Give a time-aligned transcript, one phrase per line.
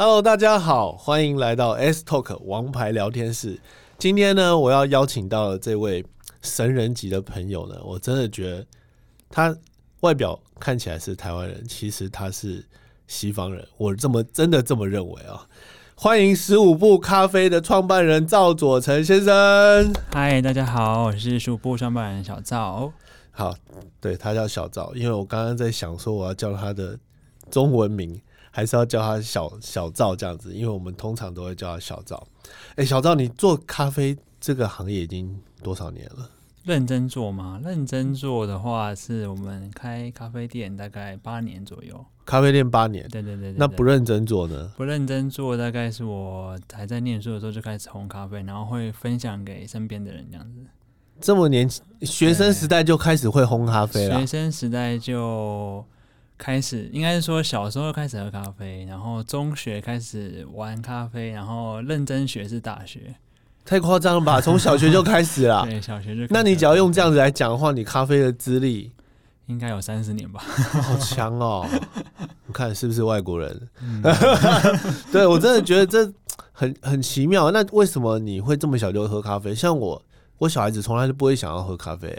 [0.00, 3.60] Hello，大家好，欢迎来到 S Talk 王牌聊天室。
[3.98, 6.06] 今天呢，我要邀请到的这位
[6.40, 8.64] 神人级的朋友呢，我真的觉得
[9.28, 9.52] 他
[10.02, 12.64] 外表看起来是台湾人，其实他是
[13.08, 15.44] 西方人，我这么真的这么认为啊。
[15.96, 19.92] 欢迎十五步咖啡的创办人赵佐成先生。
[20.12, 22.92] 嗨，大家好，我是十五步创办人小赵。
[23.32, 23.52] 好，
[24.00, 26.96] 对他叫小赵，因为我刚刚在想说我要叫他的
[27.50, 32.26] 中文名，还是要叫他小小赵这样子，因为我们通常都会叫他小赵。
[32.76, 36.30] 哎，小赵，你做咖啡这个行业已经多少年了？
[36.64, 37.60] 认真做吗？
[37.64, 42.04] 认真做的话，是我们开咖啡店大概八年左右。
[42.26, 43.54] 咖啡店八年，对对对。
[43.56, 44.70] 那不认真做呢？
[44.76, 50.60] 不认真做，大概是我还在念书的时候就开始烘咖啡，然后会分享给身边的人这样子。
[51.20, 54.20] 这么年轻，学生时代就开始会烘咖啡了。
[54.20, 55.82] 学生时代就
[56.38, 63.14] 开始，应该是说小时候开始喝咖啡，然后中学开始玩咖啡，然后认真学是大学。
[63.64, 64.40] 太夸张了吧！
[64.40, 65.66] 从小学就开始了。
[65.66, 66.32] 对，小学就。
[66.32, 68.90] 那你只要用这样子来讲的话，你咖啡的资历
[69.46, 70.40] 应该有三十年吧？
[70.40, 71.66] 好强哦！
[72.46, 73.68] 你看是不是外国人？
[75.12, 76.10] 对我真的觉得这
[76.52, 77.50] 很很奇妙。
[77.50, 79.54] 那为什么你会这么小就喝咖啡？
[79.54, 80.00] 像我，
[80.38, 82.16] 我小孩子从来都不会想要喝咖啡。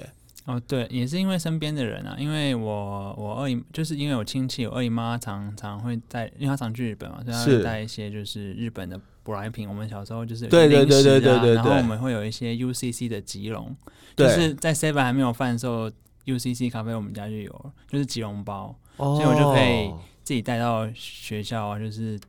[0.49, 8.99] 哦，对，也是因为身边的人啊，因为我我二姨就是因为我亲戚，我二姨妈常常会带，因为她常去日本嘛，所以她会带一些就是日本的。
[9.21, 13.75] 舶来品，我们小时候就是对对对对对对，然后我们会有一些 UCC 的吉隆，
[14.15, 15.91] 就是在 Seven 还没有贩售
[16.25, 19.91] UCC 咖啡，我们家就有，就是吉隆包，所以我就可以
[20.23, 22.19] 自己带到学校啊，就是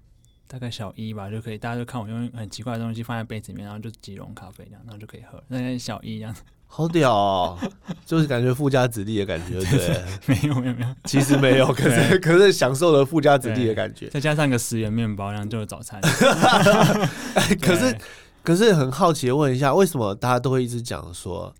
[0.47, 6.43] 大概小一吧，就可以大家就看我用很奇怪的东西放在杯子里面，然后就吉隆咖啡这样，然后就可以喝，那小一这样子。
[6.73, 7.59] 好屌，哦，
[8.07, 16.01] 就是感觉富家子弟的感觉，对 没有没有没有，其实没有，可是可是享受了富家子弟的感觉，再加上一个十元面包，然后就是早餐。
[17.61, 17.99] 可是
[18.43, 21.53] 可是很好奇的问一下，为什么大家都会一直讲说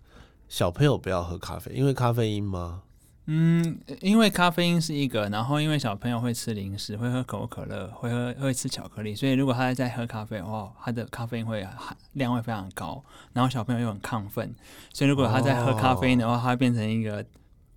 [0.47, 1.71] 小朋友不要喝咖啡？
[1.75, 2.81] 因为咖啡因吗？
[3.25, 14.53] 嗯，因为咖啡因是一个，然后因为小朋友会吃零食，会喝可口可乐，会喝会吃巧克力，所以如果他在喝咖啡的话，他的咖啡因会含量会非常高，然后小朋友又很亢奋，
[14.93, 17.25] 所以如果他在喝咖啡因的话，他会变成一个。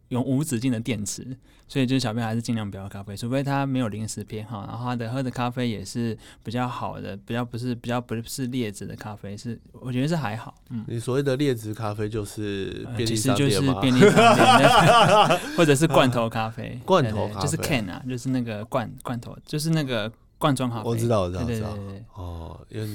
[0.09, 1.37] 永无止境的电池，
[1.67, 10.55] 所以就是小朋友还是尽量不要咖啡，除非他没有零食偏好，然后他的喝的咖啡也是比较好的，比较不是比较不是劣质的咖啡，是我觉得是还好。
[10.71, 13.79] 嗯，你所谓的劣质咖啡就是便利商店吗？
[13.83, 20.11] 便利商店，或者是罐头咖啡，罐头咖啡就是 can 啊，就是那个罐罐头，就是那个。
[20.37, 21.75] 罐装好，我知道，我知道，知道。
[22.13, 22.87] 哦，因为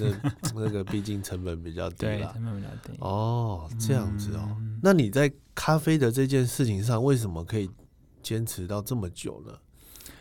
[0.53, 2.95] 那 那个毕竟成本比较低啦，成本比较低。
[2.99, 4.55] 哦，这样子哦。
[4.83, 7.67] 那你在咖啡的这件事情上，为什么可以
[8.29, 9.57] 坚持到这么久呢？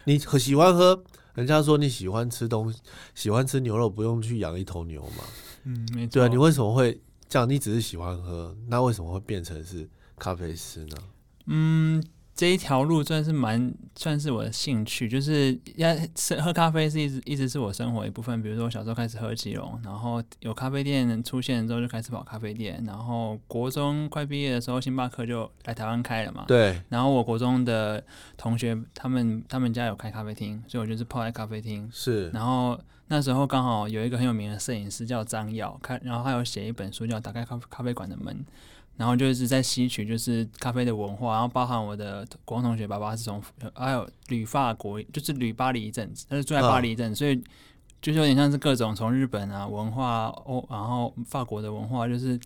[0.05, 1.05] 你很喜欢喝，
[1.35, 2.81] 人家说你喜欢吃东西，
[3.15, 5.25] 喜欢吃牛肉，不用去养一头牛嘛。
[5.65, 6.13] 嗯，没错。
[6.15, 6.99] 对啊，你为什么会
[7.29, 7.47] 这样？
[7.47, 9.87] 你只是喜欢喝，那为什么会变成是
[10.17, 10.97] 咖啡师呢？
[11.49, 12.03] 嗯。
[12.39, 18.41] 这一条路算是蛮算是我的兴趣，就是要是喝咖啡是一直一直是我生活一部分。
[18.41, 26.45] 比如说我小时候开始喝吉隆，然后有咖啡店出现之后就开始跑咖啡店，然后国中快毕业的时候星巴克就来台湾开了嘛。
[26.47, 26.81] 对。
[26.89, 28.01] 然后我国中的
[28.37, 31.91] 同学他们他们家有开咖啡厅，所以我就是泡在咖啡厅。
[31.93, 32.29] 是。
[32.29, 32.79] 然后
[33.09, 38.33] 那时候刚好有一个很有名的摄影师叫张耀，开然后他有写一本书叫《打开咖咖啡馆的门》。
[38.99, 43.41] 然后就是在吸取就是咖啡的文化，然后包含我的国中同学爸爸是从
[43.73, 47.41] 还有旅法国，就是旅巴黎一阵子，他是住在巴黎一阵，所以
[48.03, 52.37] 就是有点像是各种从日本啊文化欧，然后法国的文化，就是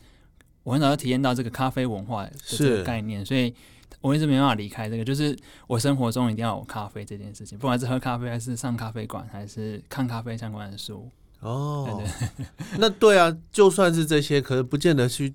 [0.62, 3.54] 我很早就体验到这个咖啡文化这个概念，所以
[4.02, 5.34] 我一直没办法离开这个，就是
[5.66, 11.08] 我生活中一定要有咖啡这件事情，不管是喝咖啡还是上咖啡馆还是看咖啡相关的书。
[11.40, 12.02] 哦，
[12.76, 15.32] 那对啊，就算是这些，可是不见得去。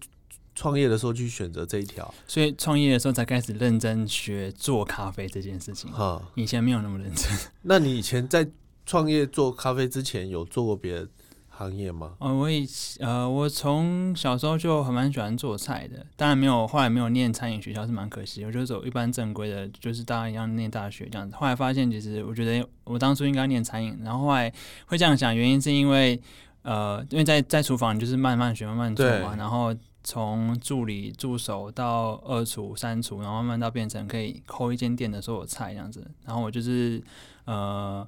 [0.58, 5.92] 创业的时候去选择这一条，所以创业的时候才开始认真学做咖啡这件事情。
[5.92, 7.32] 哈，以前没有那么认真。
[7.62, 8.50] 那你以前在
[8.84, 11.08] 创业做咖啡之前，有做过别的
[11.48, 12.14] 行业吗？
[12.18, 12.68] 呃，我以
[13.00, 18.44] 呃，我从小时候就很蛮喜欢做菜的，当然没有，后来没有念餐饮学校是蛮可惜。
[18.44, 21.36] 我就走一般正规的，就是大家一样念大学这样子。
[21.36, 24.52] 后来发现，其实我觉得我当初应该念餐饮，然后后来
[24.88, 26.20] 会这样想，原因是因为
[26.64, 29.72] 呃，因为在在厨房就是慢慢学、慢慢做嘛，然后。
[30.04, 36.06] 从助理、助手到二厨、三厨，然后慢慢到变成可以抠一间店的所有菜这样子。
[36.26, 37.04] 然后我就是
[37.46, 38.08] 呃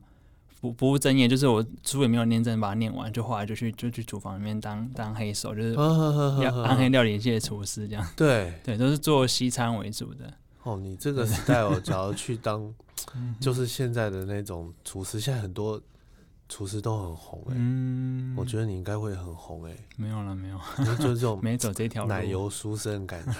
[0.61, 5.73] 不不务正业，就是我书也没有念正，把它念完，就后来就去就去厨房里面当当黑手，就是
[6.63, 8.07] 暗黑料理界的厨师这样。
[8.15, 10.33] 对对，都是做西餐为主的。
[10.63, 12.73] 哦，你这个时代，我假如去当
[13.39, 15.81] 就是现在的那种厨师，现在很多
[16.49, 20.59] 厨师都很红哎、嗯，我觉得你应该会很红哎、没有了，没有，
[20.97, 22.09] 就是这种 没走这条路。
[22.09, 23.33] 奶油书生感觉。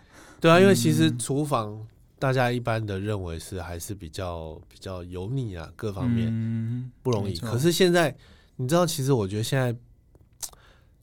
[0.40, 1.18] 对啊，因为其实嗯。
[1.18, 1.86] 厨房
[2.18, 6.90] 大家一般的认为是还是比较比较油腻啊，各方面嗯。
[7.02, 7.36] 不容易。
[7.36, 8.14] 可是现在
[8.56, 9.74] 你知道，其实我觉得现在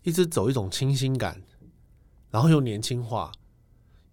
[0.04, 1.42] 一直走一种清新感，
[2.30, 3.32] 然后又年轻化。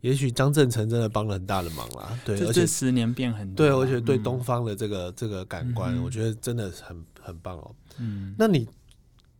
[0.03, 4.23] 也许张正成真的帮了很大的忙啦，对，而且十年变很多对，啦，而且对嗯。
[4.23, 7.75] 东方的这个这个感官，嗯我觉得真的是很很棒哦。
[7.99, 8.69] 嗯那你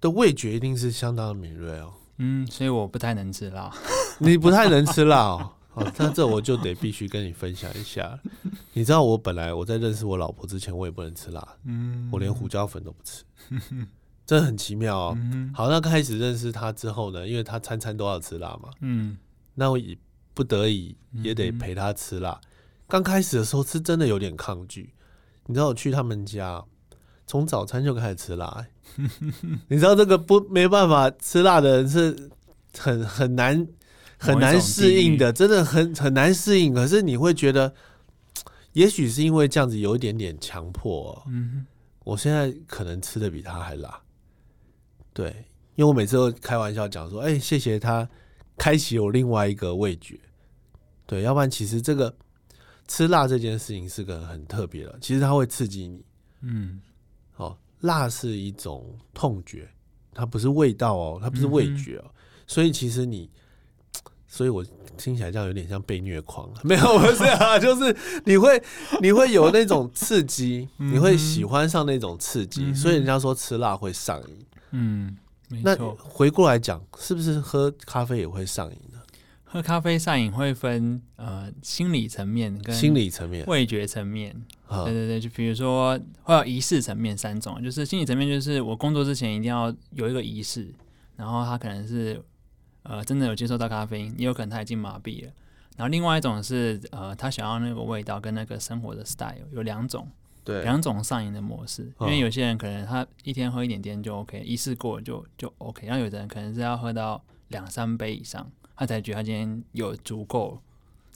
[0.01, 3.71] 的味觉一定是相当的敏锐哦，嗯，所以我不太能吃辣。
[4.19, 5.53] 你不太能吃辣哦。
[5.75, 8.19] 哦，那这我就得必须跟你分享一下。
[8.73, 13.23] 你知道我本来我在认识我老婆之前，我也不能吃辣，嗯，我连胡椒粉都不吃，
[14.27, 15.13] 真的很奇妙哦。
[15.17, 19.17] 嗯好，那开始认识她之后呢，因为她餐餐都要吃辣嘛，嗯
[19.55, 19.97] 那我也
[20.35, 22.41] 不得已也得陪她吃辣。
[22.89, 24.93] 刚开始的时候是真的有点抗拒，
[25.47, 26.65] 你知道我去他们家，
[27.31, 28.67] 从早餐就开始吃辣、欸
[29.69, 32.29] 你知道这个不没办法吃辣的人是
[32.77, 33.69] 很很难
[34.19, 36.75] 很难适应的，真的很很难适应。
[36.75, 37.73] 可是你会觉得，
[38.73, 41.23] 也许是因为这样子有一点点强迫。
[42.03, 44.03] 我现在可能吃的比他还辣，
[45.13, 45.29] 对，
[45.77, 48.09] 因为我每次都开玩笑讲说，哎、谢谢他
[48.59, 50.19] 开启我另外一个味觉，
[51.07, 52.13] 对，要不然其实这个
[52.89, 56.05] 吃辣这件事情是个很特别的，其实它会刺激你，
[56.41, 56.81] 嗯。
[56.81, 56.90] 哦，
[57.81, 59.69] 辣是一种痛觉，
[60.15, 62.05] 它不是味道哦，它不是味觉哦，
[62.47, 63.31] 所以其实你，
[64.27, 64.65] 所以我
[64.97, 68.63] 听起来这样有点像被虐狂，没有不是啊，就是你会
[69.01, 74.47] 你会有那种刺激，你会喜欢上那种刺激，嗯所以人家说吃辣会上瘾。
[74.73, 75.17] 嗯，
[75.65, 75.77] 那。
[75.99, 78.90] 回过来讲，是不是喝咖啡也会上瘾呢？
[79.53, 83.45] 喝咖啡上瘾会分呃心理层面跟心理层面。
[83.47, 84.31] 味觉层面。
[84.69, 90.73] 啊对，对对，就比如说会有仪式层面三种，就是心理层面，就是我工作之前一定要有一个仪式，
[91.17, 92.23] 然后他可能是
[92.85, 95.33] 呃真的有接受到咖啡因，也有可能他已经麻痹了。
[95.77, 100.09] 然后另外一种是呃他想要那个味道跟那个生活的 style 有两种
[100.45, 108.49] 对，两种上瘾的模式，因嗯为有些人可能他一天喝一点点就 OK，仪式过就就 OK，然后有的人可能是要喝到两三杯以上，
[108.81, 110.59] 他才觉得他今天有足够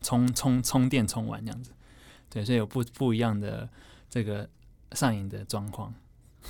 [0.03, 1.71] 充充充电充完这样子。
[2.29, 3.67] 对，所以有不不一样的
[4.11, 4.47] 这个
[4.93, 5.95] 上瘾的状况。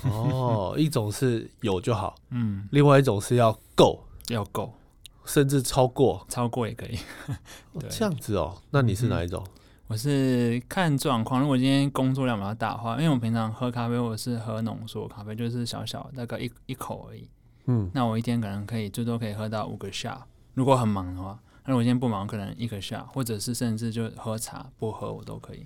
[0.03, 4.73] 哦，一种是有就好，嗯，另外一种是要够，要够，
[5.23, 6.25] 甚至超过。
[6.27, 6.99] 超过也可以。
[7.71, 9.41] 哦这样子哦，那你是哪一种？
[9.87, 17.29] 我是看状况，如果今天工作量比较大的话，因为我平常喝咖啡我是喝浓缩咖啡，就是小小大概一一口而已。
[17.67, 21.39] 嗯，那我一天可能可以最多可以喝到五个下，如果很忙的话。
[21.67, 25.65] 那如果今天不忙，可能一个下，或者是甚至就喝茶不喝我都可以。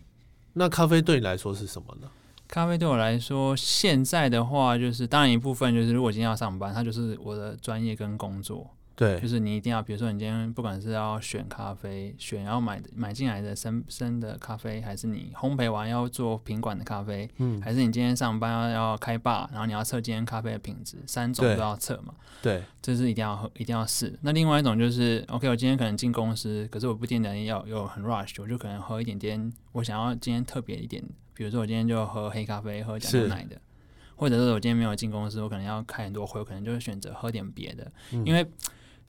[0.53, 2.09] 那咖啡对你来说是什么呢？
[2.47, 22.13] 咖啡对我来说，现在的话就是当然一部分就是如果今天要上班，它就是我的专业跟工作，对就，是你一定要，比如说你今天不管是要选咖啡，选要买的买进来的生生的咖啡，还是你烘焙完要做品管的咖啡，嗯，还是你今天上班要要开坝，然后你要测今天咖啡的品质，三种都要测嘛。
[22.41, 24.19] 对，这是一定要喝，一定要试。
[24.21, 31.01] 那另外一种就是，OK，我今天可能进公司，可是我不见得要有很 rush，我就可能喝一点点，我想要今天特别一点，
[31.33, 33.55] 比如说我今天就喝黑咖啡，喝加牛奶的，
[34.17, 38.45] 或者是我今天没有进公司，我可能要开很多会，我可能就会选择喝点别的，嗯因为。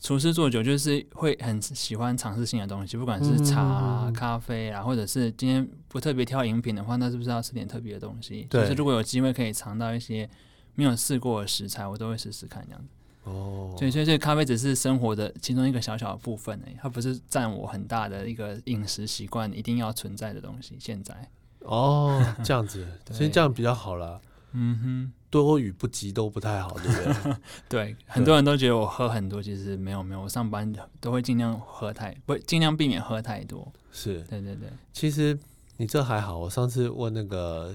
[0.00, 8.47] 厨师做酒就是会很喜欢尝试新的东西，不管是茶、咖啡啊，或者是今天不特别挑饮品的话，那是不是要吃点特别的东西？
[8.49, 10.28] 对就是如果有机会可以尝到一些
[10.75, 12.88] 没有试过的食材，我都会试试看这样子。
[13.25, 20.75] 哦，对，所以所以咖啡只是生活的其中一个小小的部分而已，它不是占我很大的一个饮食习惯一定要存在的东西。
[20.80, 21.14] 现在，
[21.59, 24.19] 哦，这样子， 对其实这样比较好啦，
[24.52, 27.37] 嗯多与不及都不太好，对不对？
[27.68, 30.70] 对，很多人都觉得我喝很多，其实没有没有，我上班
[31.00, 33.72] 都会尽量喝太，不尽量避免喝太多。
[33.92, 35.38] 是，对对对，其实
[35.76, 36.37] 你这还好。
[36.37, 37.75] 我上次问那个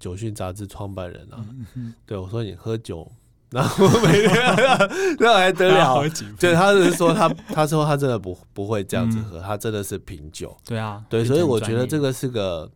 [0.00, 1.44] 酒讯杂志创办人啊，
[1.74, 3.10] 嗯，对我说你喝酒，
[3.50, 4.30] 然后每天
[5.20, 6.02] 那还得了
[6.40, 10.56] 对，他是说他他说他真的不不会这样子喝，他真的是品酒。
[10.64, 12.70] 对啊，对，所以我觉得这个是个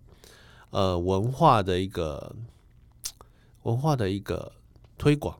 [0.70, 2.34] 呃文化的一个
[3.68, 4.52] 文化的一个
[4.96, 5.38] 推广，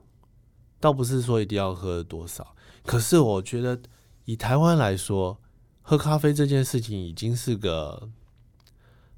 [0.79, 2.55] 倒不是说一定要喝多少。
[2.85, 3.81] 可是我觉得
[4.27, 5.41] 以台湾来说，
[5.83, 8.09] 喝咖啡这件事情已经是个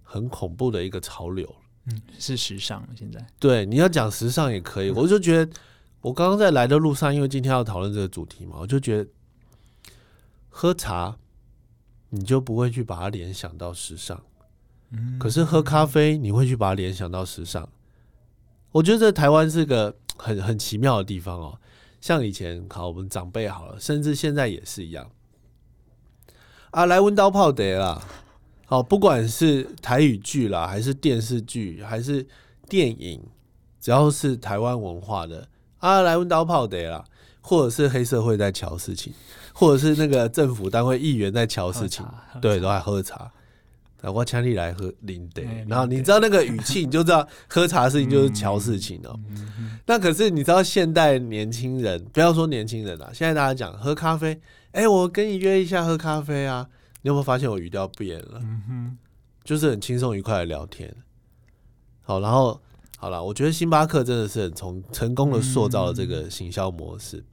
[0.02, 1.54] 很恐怖的一个潮流了。
[1.86, 3.26] 嗯是时尚现在。
[3.38, 4.90] 对，你要讲时尚也可以。
[4.90, 5.52] 我就觉得，
[6.02, 9.10] 我刚刚在来的路上，因为今天要讨论这个主题嘛，我就觉得
[10.48, 11.16] 喝茶，
[12.10, 14.22] 你就不会去把它联想到时尚。
[14.90, 17.68] 嗯可是喝咖啡，你会去把它联想到时尚。
[18.72, 21.58] 我觉得台湾是个 很很奇妙的地方哦。
[22.00, 25.10] 像以前好，我们长辈好了，甚至现在也是一样。
[26.70, 28.00] 啊，来温刀炮得啦！
[28.64, 32.26] 好，不管是台语剧啦，还是电视剧，还是
[32.68, 33.20] 电影，
[33.80, 35.48] 只要是台湾文化的
[35.78, 37.04] 啊，来温刀炮得啦，
[37.40, 39.12] 或者是黑社会在瞧事情，
[39.52, 42.06] 或者是那个政府单位议员在瞧事情，
[42.40, 43.30] 对，都在喝茶。
[44.02, 49.18] 我请你来喝零的，然后你知道那个语气，你就知道喝茶的事情就是瞧事情哦。
[49.86, 54.40] 那可是你知道现代年轻人，不要说年轻人了，现在大家讲喝咖啡，
[54.72, 56.68] 哎，我跟你约一下喝咖啡啊。
[57.02, 58.42] 你有没有发现我语调变了？
[59.42, 60.94] 就是很轻松愉快的聊天。
[62.02, 62.60] 好，然后
[62.98, 67.24] 好了，我觉得星巴克真的是很从成功的塑造了这个行销模式。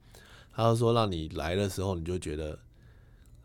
[0.54, 2.58] 他就说，让你来的时候，你就觉得，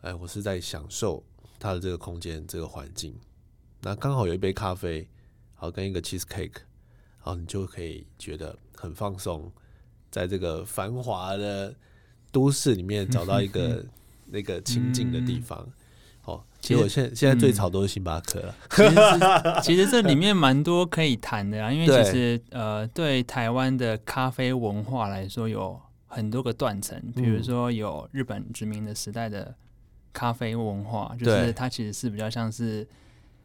[0.00, 1.22] 哎，我是在享受。
[1.64, 3.18] 它的这个空间、这个环境，
[3.80, 5.08] 那刚好有一杯咖啡，
[5.54, 6.56] 好跟一个 cheese cake，
[7.18, 9.50] 好，你就可以觉得很放松，
[10.10, 11.74] 在这个繁华的
[12.30, 13.82] 都市里面找到一个
[14.28, 15.66] 那个清静的地方。
[16.26, 18.54] 哦，其实我现现在最吵都是星巴克了。
[18.68, 18.94] 其实
[19.64, 29.54] 其实这里面蛮多可以谈的啊，因为其实呃，对台湾的咖啡文化来说，有很多个断层，比如说有日本殖民的时代的。
[30.14, 32.86] 咖啡文化就是它其实是比较像是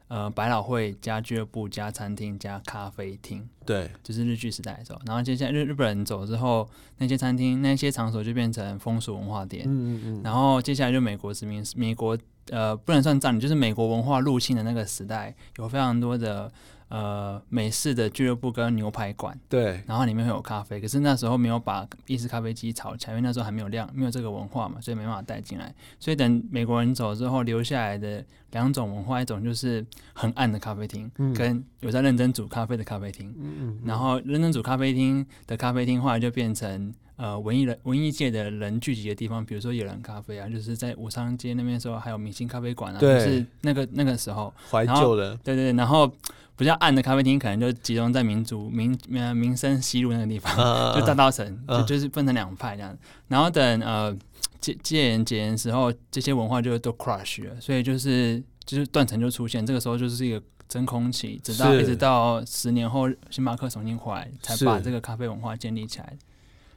[0.07, 5.01] 呃百老汇加俱乐部加餐厅加咖啡厅，对，就是日剧时代的时候。
[5.05, 9.65] 然后接下来日日本人走之后，那些餐厅那些场所就变成风俗文化店。
[9.65, 10.21] 嗯嗯嗯。
[10.23, 12.17] 然后接下来就美国殖民，美国
[12.51, 16.49] 呃不能算占领，就是美国文化入侵的那个时代，有非常多的。
[16.89, 25.71] 呃，美式的俱乐部跟牛排馆，对，然后里面会有咖啡，可是那时候没有把意式咖啡机炒起来，因为那时候还没有量，没有这个文化嘛，所以没办法带进来。
[25.99, 33.31] 所以等美国人走之后，留下来的两种文化，一种就是很暗的咖啡厅，跟有在认真煮咖啡的咖啡厅。
[33.37, 33.79] 嗯嗯。
[33.85, 46.11] 然后认真煮咖啡厅的咖啡厅，后来就变成呃文艺人、文艺界的人聚集的地方，比如说野人咖啡啊，就是在武昌街那边时候还有明星咖啡馆啊，就是那个那个时候怀旧的，对对对，然后。
[46.59, 50.53] 比较暗的咖啡厅，可能就集中在民族民呃民生西路那个地方，
[50.93, 52.95] 就大稻城，就就是分成两派这样。
[53.29, 54.13] 然后等呃
[54.59, 59.65] 戒戒严解严时候，这些文化就都 crush 了，所以就是就是断层就出现。
[59.65, 66.13] 这个时候就是一个真空期，直到一直到十年后星巴克重新回来，才把这个咖啡文化建立起来。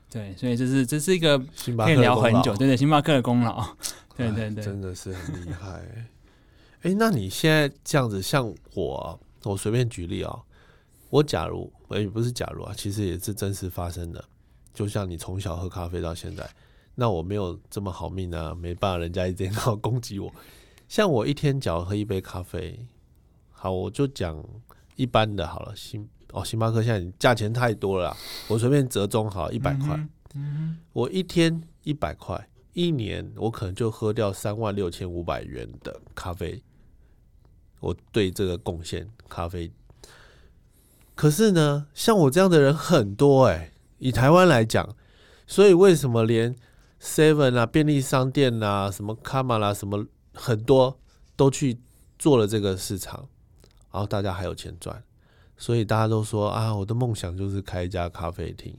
[0.08, 1.36] 对，所以这是这是一个
[1.76, 3.66] 可以聊很久，对对，星巴克的功劳，
[4.16, 5.82] 对对对，真的是很厉害。
[6.82, 9.18] 哎，那你现在这样子，像我。
[9.44, 10.40] 我随便举例啊，
[11.11, 14.25] 我假如也不是假如啊，其实也是真实发生的。
[14.75, 16.49] 就像你从小喝咖啡到现在，
[16.94, 20.32] 那我没有这么好命啊，没办法，人家一天 要攻击我。
[20.88, 22.87] 像我一天只要喝一杯咖啡，
[23.50, 24.42] 好，我就讲
[24.96, 25.75] 一般的好了。
[25.76, 28.16] 星哦，星巴克现在价钱太多了，
[28.49, 29.94] 我随便折中好一百块。
[30.34, 36.62] 嗯我一天一百块，一年我可能就喝掉三万六千五百元的咖啡。
[37.82, 39.72] 我对这个贡献咖啡，
[41.16, 43.72] 可是呢，像我这样的人很多哎。
[43.98, 44.96] 以台湾来讲，
[45.48, 46.54] 所以为什么连
[47.00, 50.98] Seven 啊、便利商店啊、什么卡玛啦、什么很多
[51.34, 51.78] 都去
[52.18, 53.28] 做了这个市场，
[53.90, 55.02] 然后大家还有钱赚，
[55.56, 58.74] 所以大家都说啊，我的梦想就是开一家咖啡厅。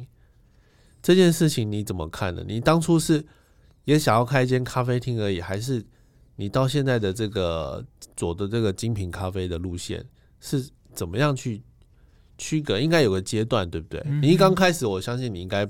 [1.01, 2.43] 这件事情你怎么看呢？
[2.47, 3.25] 你当初是
[3.83, 5.85] 也想要开一间咖啡厅而已，还是？
[6.35, 7.85] 你到现在的这个
[8.15, 10.03] 走的这个精品咖啡的路线
[10.39, 11.61] 是怎么样去
[12.37, 12.79] 区隔？
[12.79, 14.03] 应该有个阶段，对不对？
[14.21, 15.67] 你一刚开始，我相信你应该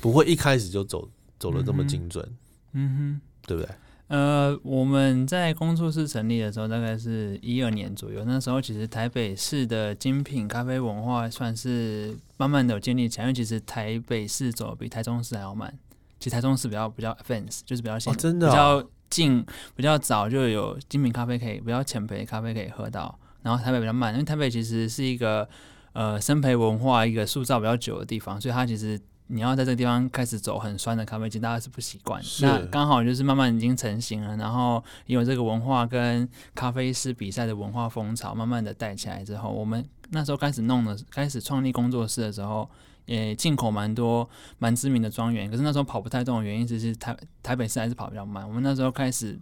[0.00, 2.24] 不会一开始就走走的这么精准，
[2.72, 3.74] 嗯哼，对不对？
[4.06, 8.24] 呃，我们在工作室成立的时候，大概是一二年左右。
[8.24, 15.76] 那时候其实台北市的精品咖啡文化算是慢慢的有建立起来，因为其实台北市走比台中市还要慢。
[16.20, 18.88] 其实台中市比较比较 advance，就是比较先真的比较。
[19.08, 19.44] 近
[19.74, 25.48] 比较早就有精品咖啡可以比较浅焙咖啡可以喝到，然后台北比较慢，因为台北其实是一个
[25.92, 32.22] 呃生培文化一个塑造比较久的地方，所以它其实你要在这个地方开始走很酸的咖啡机，大家是不习惯。
[32.40, 42.68] 那刚好就是慢慢已经成型了，然后有这个文化跟咖啡师比赛的文化风潮慢慢的带起来之后，我们那时候开始弄的，开始创立工作室的时候。
[43.06, 48.46] 也进口蛮多蛮知名的庄园，可是那时候跑不太动的原因，就是台台北市还是跑比较慢。
[48.46, 49.38] 我们那时候开始，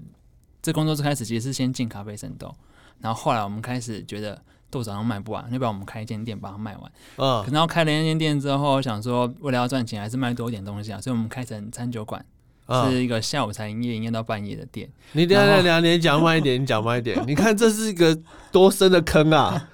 [0.62, 2.54] 这工作室开始其实是先进咖啡生豆，
[3.00, 4.40] 然后后来我们开始觉得
[4.71, 6.92] 豆子好像卖不完，要不然我们开一间店把它卖完。
[7.16, 12.25] 嗯，然后开了一间店之后，想说为了要赚钱，还是卖多一点东西啊，所以我们开成餐酒馆。
[12.68, 14.88] 是一个下午才营业，营业到半夜的店。
[15.12, 17.23] 你等下等下，你讲慢一点，你讲慢一点。
[17.26, 18.18] 你看这是一个
[18.50, 19.68] 多深的坑啊！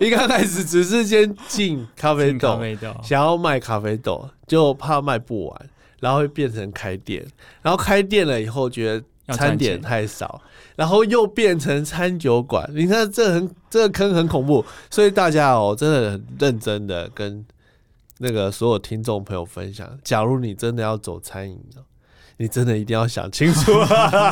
[0.00, 5.70] 一刚开始只是先进咖啡进咖豆，啡豆，想要卖咖啡豆，就怕卖不完，
[6.00, 7.24] 然后会变成开店，
[7.62, 10.42] 然后开店了以后觉得要赚餐点钱太少，
[10.74, 12.68] 然后又变成餐酒馆。
[12.74, 17.44] 你看这很这个坑很恐怖，所以大家哦真的很认真的跟
[18.18, 21.84] 那个所有听众朋友分享，假如你真的要走餐饮哦，
[22.36, 23.72] 你真的一定要想清楚，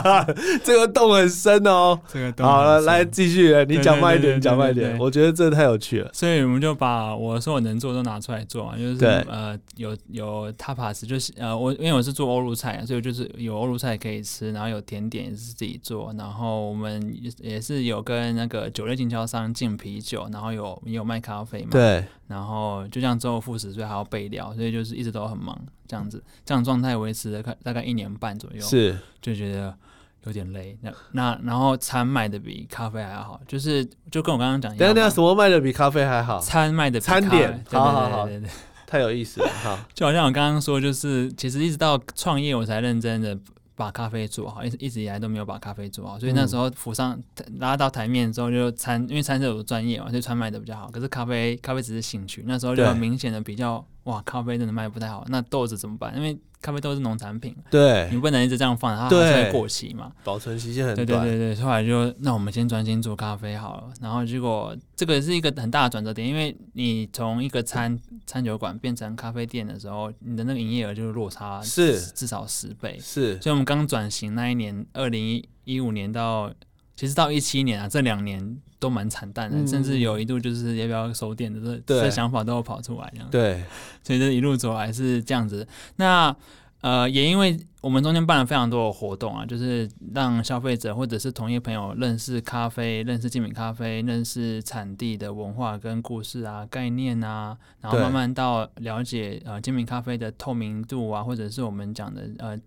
[0.65, 1.99] 这个洞很深哦。
[2.13, 6.11] 这个都好了，来继续，你讲慢一点，讲慢一点，我觉得这太有趣了。
[6.13, 25.59] 所以我们就把我说我能做都拿出来做啊，就是呃有有 tapas，就是呃我因为我是做欧陆菜，所以就是有欧陆菜可以吃，然后有甜点也是自己做，然后我们也也是有跟那个酒类经销商进啤酒，然后有也有卖咖啡嘛，对，然后就这样周而复始，所以还要备料，所以就是一直都很忙，
[25.91, 29.75] 这样子这样状态维持了大大概一年半左右，是就觉得
[30.23, 30.79] 有点累。
[30.83, 36.39] 那那然后餐卖的比咖啡还好，就是就跟我刚刚讲一样嘛，等一下等，什么卖的比咖啡还好？
[36.39, 38.49] 餐卖的比餐咖啡点对对好好对对，
[38.87, 39.77] 太有意思了好。
[39.93, 43.37] 就好像我刚刚说，就是其实一直到创业我才认真的
[43.81, 47.19] 把咖啡做好，一直一直以来都没有把咖啡做好，所以那时候浮上
[47.59, 56.15] 拉到台面之后，就餐因为餐是有专业嘛，所以餐卖的比较好，可是咖啡咖啡只是兴趣，那时候就很明显的比较哇，咖啡真的卖不太好，那豆子怎么办？
[56.15, 60.13] 因为咖啡豆是农产品，对你，不能一直这样放，它会过期嘛。
[60.23, 61.23] 保存期限很对短。
[61.25, 63.93] 对对对，后来就那我们先专心做咖啡好了。
[64.01, 72.99] 然后结果这个是一个很大的转折点，因为你从一个餐餐酒馆变成咖啡店的时候，你的那个营业额就是落差是至少十倍。
[73.03, 76.53] 是，所以我们刚转型那一年，二零一五年到
[76.95, 83.29] 其实到一七年啊，这两年都蛮惨淡的，嗯甚至有一度就是要不要收店的这这想法都有跑出来这样。
[83.31, 83.63] 对，
[84.03, 85.65] 所以这一路走来是这样子。
[85.97, 86.35] 那
[86.81, 102.59] 呃，也因为我们中间办了非常多的活动啊，就是让消费者或者是同业朋友认识咖啡、认识精品咖啡、认识产地的文化跟故事啊、概念啊，然后慢慢到了解呃精品咖啡的透明度啊，或者是我们讲的呃。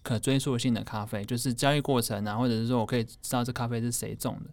[0.00, 4.48] 可追溯性的咖啡，就是交易过程啊，或者是说我可以知道这咖啡是谁种的，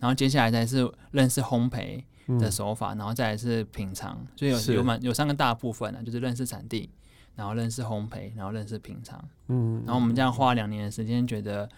[0.00, 1.98] 然后接下来才是认识烘焙，
[2.40, 6.90] 的嗯，手法，然后再来是品尝，所以有有蛮有三个大部分啊，就是认识产地，
[7.36, 9.22] 然后认识烘焙，然后认识品尝。
[9.46, 11.68] 嗯，然后我们这样花两年的时间，觉得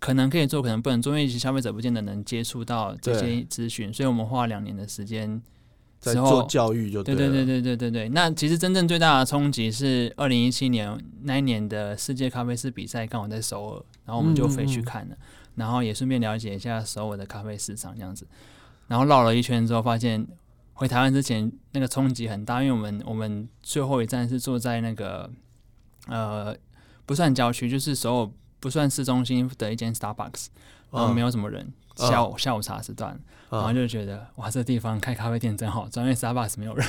[0.00, 5.40] 可能可以做，可能不能做，因为其实消费者不见得能接触到这些资讯，所以我们花两年的时间。
[5.98, 15.16] 在做教育就对对对对对对对对，那其实真正最大的冲击是二零一七年那一年的世界咖啡师比赛，刚好在首尔，然后我们就飞去看了，
[15.56, 18.26] 然后也顺便了解一下首尔的咖啡市场这样子，
[18.86, 20.26] 然后绕了一圈之后，发现
[20.74, 25.28] 回台湾之前那个冲击很大，因为我们我们最后一站是坐在那个
[26.06, 26.54] 呃
[27.04, 30.46] 不算郊区，就是首尔不算市中心的一间 Starbucks，
[30.92, 33.18] 然后没有，什么人，下午下午茶时段，
[33.50, 36.86] 然后嗯就觉得哇，这地方开咖啡店真好赚，因为 Starbucks 没有人。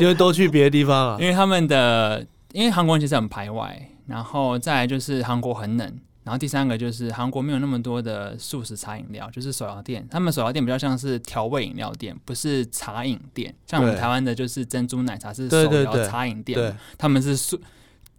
[0.00, 1.16] 因为都去别的地方啊。
[1.20, 17.60] 因，为他们的，因为韩国人其实很排外，然后再来就是韩国很冷，然后第三个就是韩国没有那么多的素食茶饮料，就是手摇店，他们手摇店比较像是调味饮料店，不是茶饮店，像我们台湾的就是珍珠奶茶是手摇茶饮店，对，他们是素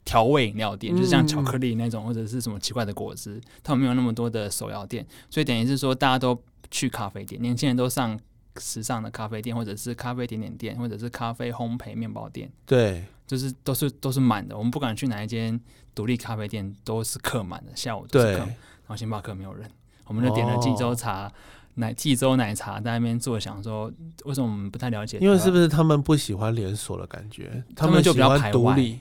[0.04, 1.28] 调味饮料店，就是像嗯。
[1.28, 6.38] 巧克力那种或者是什么奇怪的果汁，他们没有那么多的手摇店，所以等于是说大家都
[6.70, 8.20] 去咖啡店，年轻人都上
[8.60, 12.52] 时尚的咖啡店，或者是咖啡点点店，或者是咖啡烘焙面包店。
[12.66, 14.58] 对，就是都是都是满的。
[14.58, 15.58] 我们不管去哪一间
[15.96, 18.40] 独立咖啡店，都是客满的，下午都是对客。
[18.40, 19.72] 然后星巴克没有人，
[20.04, 21.32] 我们就点了济州茶、
[21.76, 23.90] 奶济州奶茶，在那边坐想说，
[24.26, 25.18] 为什么我们不太了解？
[25.20, 29.00] 因为是不是他们不喜欢连锁的感觉，他们就比较排外独立，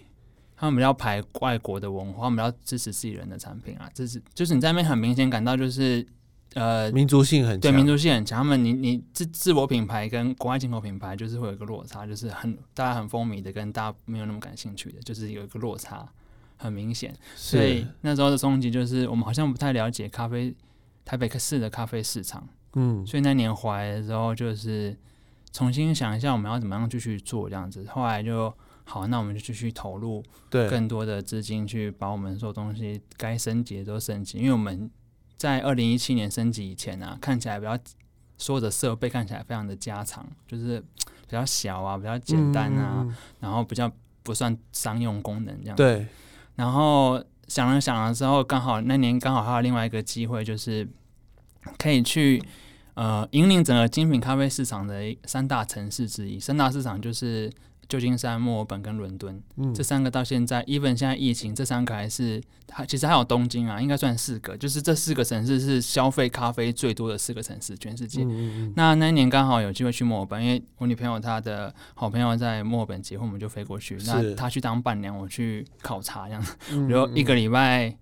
[0.55, 6.07] 他们比较排外国的文化，他们要支持自己人的产品啊，这是就是你在那边很明显感到就是
[6.55, 6.91] 呃。
[6.93, 16.09] 民族性很强，对民族性很强，他们你你自自我品牌跟国外进口品牌就是会有一个落差，就是很大家很风靡的跟大家没有那么感兴趣的，就是有一个落差
[16.57, 17.15] 很明显。
[17.35, 20.55] 所以，那时候的冲击就是我们好像不太了解咖啡
[21.05, 24.97] 台北市的咖啡市场，嗯，所以那年回来的时候就是
[25.53, 27.85] 重新想一下我们要怎么样继续做这样子。
[27.89, 28.53] 后来就
[28.85, 34.91] 好，那我们就继续投入对，更多的资金去把我们所有东西该升级的都升级，因为我们
[35.41, 37.75] 在二零一七年升级以前啊，看起来比较
[38.37, 43.07] 所有的设备看起来非常的家常，就是比较小啊，比较简单啊，
[43.39, 43.91] 然后比较
[44.23, 45.79] 不算商用功能这样嗯。
[45.79, 46.07] 对，
[46.57, 50.87] 然后想了想了之后，刚好那年刚好还有另外一个机会，就是
[51.79, 52.45] 可以去
[52.93, 56.39] 呃引领整个精品咖啡市场的一三大城市之一。
[56.39, 57.51] 三大市场就是
[57.91, 59.75] 旧金山、墨尔本跟伦敦嗯。
[59.75, 68.23] 这三个到现在，even 现在疫情，这三个还是还其实还有东京啊，应该算四个，就是这四个城市是消费咖啡最多的四个城市，全世界。
[68.23, 73.99] 嗯嗯那那一年刚好有机会去墨尔本，因为我女朋友她的好朋友在墨尔本结婚，我们就飞过去。
[74.07, 76.43] 那她去当伴娘，我去考察这样。
[76.89, 77.97] 然后一个礼拜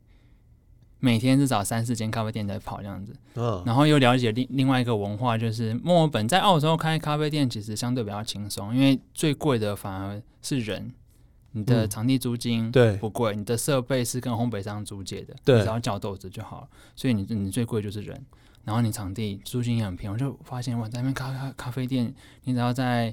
[1.00, 10.92] 每天至少三四间咖啡店在跑这样子，嗯然后又了解另另外一个文化，就是墨尔本在澳洲开咖啡店其实相对比较轻松，因为最贵的反而是人。
[11.52, 16.68] 你的嗯场地租金对不贵，你的设备是跟烘焙商租借的，对你只要叫豆子就好了。
[16.94, 18.22] 所以你你最贵就是人，
[18.64, 20.12] 然后你场地租金也很便宜。
[20.12, 23.12] 我就发现哇，在那边咖咖咖啡店，你只要在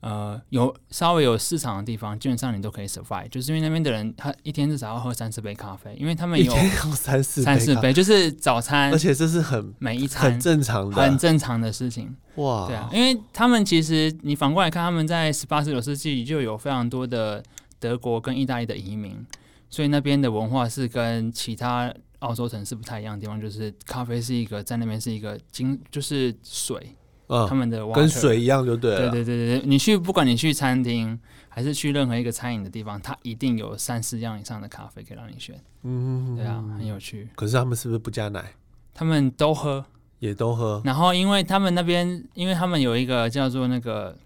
[0.00, 6.52] 呃有稍微有市场的地方，基本上你都可以 survive，就是因为那边的人他一天至少要喝三四杯咖啡，因为他们有
[6.94, 12.14] 三四咖，三四杯，就是早餐而且这是很每一餐很正常的，很正常的事情。
[12.36, 17.42] 哇，对啊，因为他们其实你反过来看，他们在十八、十九世纪就有非常多的
[17.80, 19.26] 德国跟意大利的移民，
[19.70, 26.94] 所以那边的文化是跟其他澳洲城市不太一样的地方，就是咖啡是一个在那边是一个精，就是水，
[27.28, 35.58] 他嗯，们的 water, 跟水一样就对对了，对对对，你去不管你去餐厅还是去任何一个餐饮的地方，它一定有三四样以上的咖啡可以让你选。
[35.82, 37.28] 嗯，对啊，很有趣。
[37.34, 38.52] 可是他们是不是不加奶？
[38.94, 39.84] 他们都喝，
[40.20, 44.16] 也都喝，然后因为他们那边，因为他们有一个叫做那个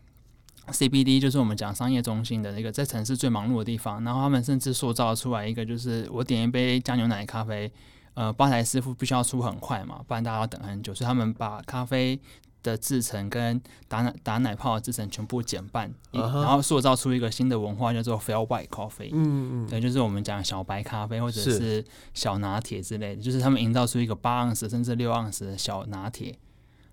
[0.68, 7.70] CBD，就是我们讲商业中心的那个在城市最忙碌的地方，然后他们甚至塑造出来一个，就是我点一杯加牛奶咖啡，
[8.14, 12.18] 呃，吧台师傅必须要出很快嘛，不然大家要等很久，所以他们把咖啡
[12.62, 19.10] 的制成跟打奶打奶泡的制成全部减半，然后塑造出一个新的文化，叫做 Fair White Coffee。
[19.12, 26.36] 嗯嗯对，就是我们讲小白咖啡或者是是小拿铁之类的，就是他们营造出一个八盎司甚至六盎司的小拿铁，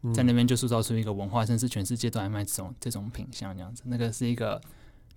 [0.04, 3.84] 嗯在那边就塑造出一个文化，甚至全世界都在卖这种这种品相这样子。
[3.86, 4.62] 那个是一个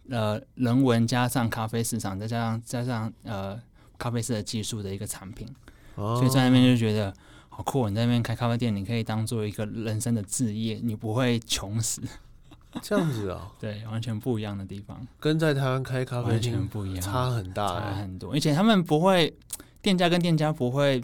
[0.08, 3.60] 呃人文加上咖啡市场，再加上加上呃
[3.98, 5.46] 咖啡师的技术的一个产品，
[5.94, 7.14] 哦所以在那边就觉得
[7.50, 7.86] 好酷。
[7.88, 12.00] 你在那边开咖啡店，你可以当做一个人生的置业，你不会穷死。
[12.80, 19.36] 这样子啊， 对，完全不一样的地方，跟在台湾开咖啡完全不一样，差很大差哎，很多，而且他们不会，
[19.82, 21.02] 店家跟店家不会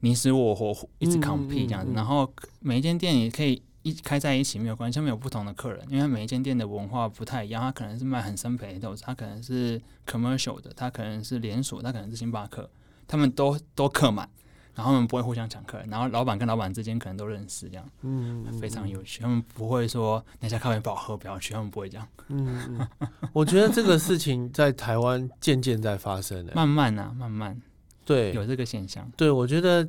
[0.00, 1.90] 你死我活，一直嗯 compete 这样子。
[1.90, 2.30] 嗯嗯然后
[2.60, 12.68] 每一间店也可以一开在一起没有关系，他们有不同的客人，因为每一间店的文化不太一样，他可能是卖很生培的豆子，他可能是 commercial 的，他可能是连锁，他可能是星巴克，
[13.08, 14.28] 他们都都客满。
[14.76, 19.22] 然后他们不会互相抢客人，然后老板跟老板之间可能都认识，这样嗯，嗯非常有趣。
[19.22, 22.06] 他们不会说那家咖啡不好喝不要去，他们不会这样。
[22.28, 27.58] 嗯嗯，我觉得这个事情在台湾渐渐在发生哎，慢慢啊，慢慢
[28.04, 29.10] 对有这个现象。
[29.16, 29.88] 对，我觉得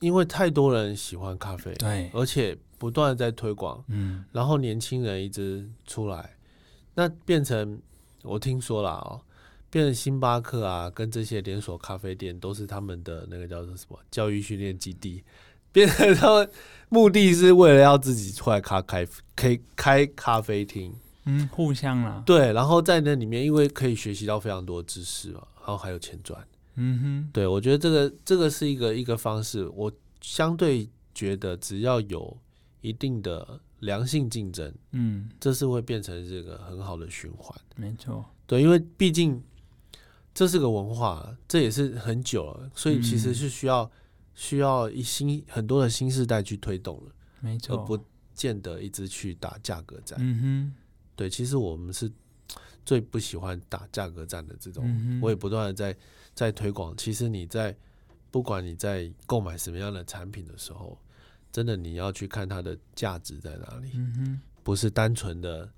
[0.00, 6.36] 因为太多人喜欢咖啡，对，而且不断的在推广，嗯，然后年轻人一直出来，
[6.94, 7.80] 那变成
[8.22, 9.20] 我听说了哦，
[9.70, 15.22] 变成星巴克啊，跟这些连锁咖啡店都是他们的那个叫做什么教育训练基地，
[15.72, 16.50] 变成他们
[16.88, 20.94] 目的是为了要自己出来咖开开开咖啡厅，
[21.26, 22.22] 嗯，互相啦。
[22.24, 26.42] 对，然后在那里面因为可以学习到非常多知识嘛，然后还有钱赚，
[26.76, 32.34] 嗯哼，对我觉得这个这个是一个一个方式，我相对觉得只要有
[32.80, 34.72] 一定的良性竞争。
[34.92, 37.54] 嗯，这是会变成这个很好的循环。
[37.76, 39.42] 没错，对，因为毕竟
[40.38, 43.90] 这是个文化，这也是很久了，所以其实嗯是需要、
[44.36, 47.98] 需要一新很多的新世代去推动了，而没错，不
[48.36, 50.16] 见得一直去打价格战。
[50.22, 50.72] 嗯
[51.16, 52.08] 对，其实我们是
[52.86, 55.96] 最不喜欢打价格战的这，种，嗯，我也不断的在
[56.32, 56.96] 在推广。
[56.96, 57.76] 其实你在
[58.30, 60.96] 不管你在购买什么样的产品的时候，
[61.50, 63.90] 真的你要去看它的价值在哪里。
[63.94, 65.68] 嗯哼，不是单纯的，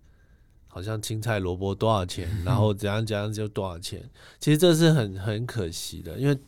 [0.73, 4.09] 好像青菜萝卜多少钱， 然后怎样怎样就多少钱。
[4.39, 6.39] 其实这是很很可惜的，因为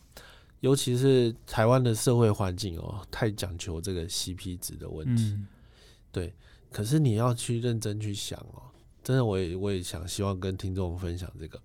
[0.61, 5.33] 尤其是台湾的社会环境哦，太讲求这个 CP 值的问题。
[5.33, 5.47] 嗯，
[6.09, 6.33] 对，
[6.71, 8.63] 可是你要去认真去想哦，
[9.03, 11.61] 真的，我也我也想希望跟听众分享这个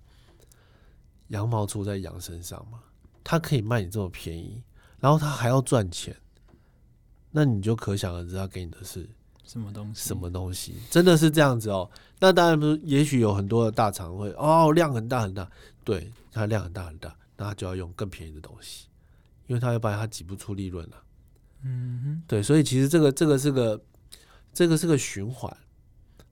[1.28, 2.80] 羊毛出在羊身上嘛，
[3.22, 4.60] 它可以卖你这么便宜，
[4.98, 6.16] 然后它还要赚钱，
[7.30, 9.08] 那你就可想而知，它给你的是
[9.48, 10.08] 什么东西？
[10.08, 10.14] 什？
[10.14, 11.90] 么东西，真的是这样子哦。
[12.20, 15.50] 那当然不是，也许有很多的大厂会哦量很大很大，
[15.82, 18.88] 对，它量很大很大，那它就要用更便宜的东西，
[19.46, 21.02] 因为它要不然它挤不出利润了。
[21.62, 23.82] 嗯对，所以其实这个这个是个
[24.52, 25.56] 这个是个循环。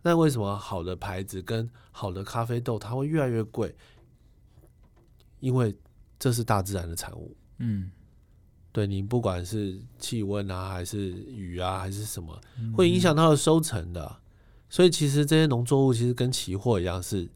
[0.02, 3.74] 那为什么好的牌子跟好的咖啡豆它会越来越贵？
[5.40, 5.74] 因为
[6.18, 7.34] 这是大自然的产物。
[7.58, 7.90] 嗯，
[8.76, 14.16] 对你不管是气温啊，还是雨啊，还是什么，嗯会影响它的收成的。
[14.68, 17.26] 所以其实这些农作物其实跟期货一样是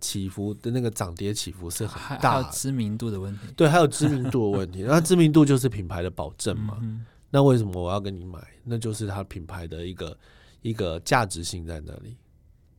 [0.00, 3.46] 起伏的那个涨跌起伏是很大的，有知名度的问题。
[3.54, 4.82] 对，还有知名度的问题。
[4.82, 6.78] 那知名度就是品牌的保证嘛。
[6.82, 8.44] 嗯那为什么我要跟你买？
[8.64, 10.18] 那就是它品牌的一个
[10.62, 12.16] 一个价值性在那里，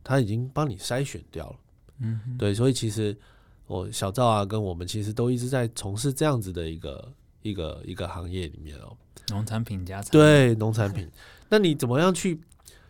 [0.03, 1.55] 它已经帮你筛选掉了。
[1.99, 3.17] 嗯，对，所以其实
[3.67, 7.09] 我小赵啊，跟我们其实都一直在从事这样子的一个
[7.49, 8.95] 一个一个行业里面哦。
[9.29, 11.09] 农产品加产对，农产品，
[11.49, 12.39] 那你怎么样去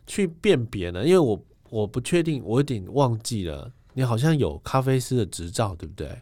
[0.06, 1.06] 去辨别呢？
[1.06, 6.22] 因为我我不确定，我有点忘记了，你好像有咖啡师的执照，对不对？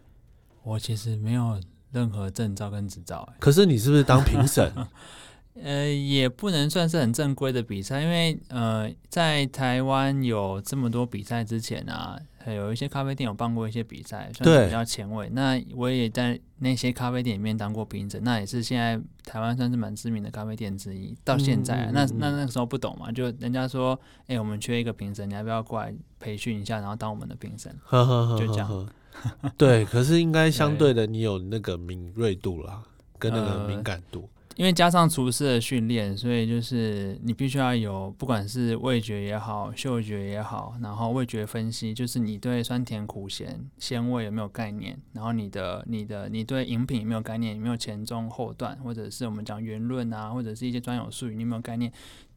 [0.64, 1.60] 我其实没有
[1.92, 4.72] 任何证照跟执照、欸，可是你是不是当评审？
[5.62, 15.30] 呃，也不能算是很正规的比赛，因为呃，在台湾有这么多比赛之前啊，还有一些咖啡店有办过一些比赛，算是比较前卫。
[15.30, 21.16] 那我也在那些咖啡店里面当过评审，那也是现在台湾算是蛮知名的咖啡店之一。
[21.24, 27.72] 到现在、啊，那那那个时候不懂嘛，就人家说，哎、我们缺一个评审，你要不要过来培训一下，然后当我们的评审？
[27.84, 28.90] 呵呵呵就这样
[29.56, 32.82] 对，可是应该相对的，你有那个敏锐度啦，
[33.20, 34.28] 跟那个呃敏感度。
[34.56, 51.92] 因为加上厨师的训练，所以就是你必须要有，不管是味觉也好、嗅觉也好，然后味觉分析，就是你对酸甜苦咸鲜味有没有概念，然后你的、你的、你对饮品有没有概念，有没有前中后段，或者是我们讲圆润啊，或者是一些专有术语，你有没有概念？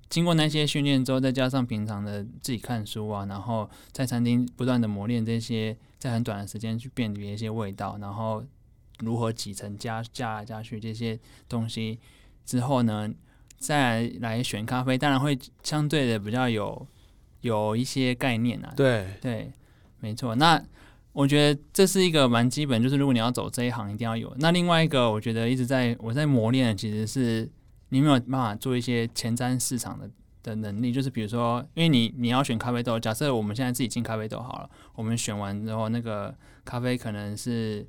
[0.08, 8.44] 经过那些训练之后，再加上平常的自己看书啊，然后在餐厅不断的磨练这些，在很短的时间去辨别一些味道，然后
[9.00, 11.98] 如何几层加加来加去这些东西
[12.44, 13.10] 之后呢，
[13.58, 16.86] 再来来选咖啡，当然会相对的比较有
[17.40, 18.72] 有一些概念啊。
[18.76, 19.52] 对，对，
[20.00, 20.34] 没错。
[20.34, 20.62] 那
[21.12, 24.34] 我觉得这是一个蛮基本，就是如果你要走这一行，一定要有。
[24.38, 27.50] 那另外一个，我觉得一直在我在磨练的，其实是
[27.88, 30.10] 你没有办法做一些前瞻市场的
[30.42, 36.34] 的能力，就是比如说，因为你你要选咖啡豆，假设我们现在自己进咖啡豆好了，我们选完之后，那个
[36.66, 37.86] 咖啡可能是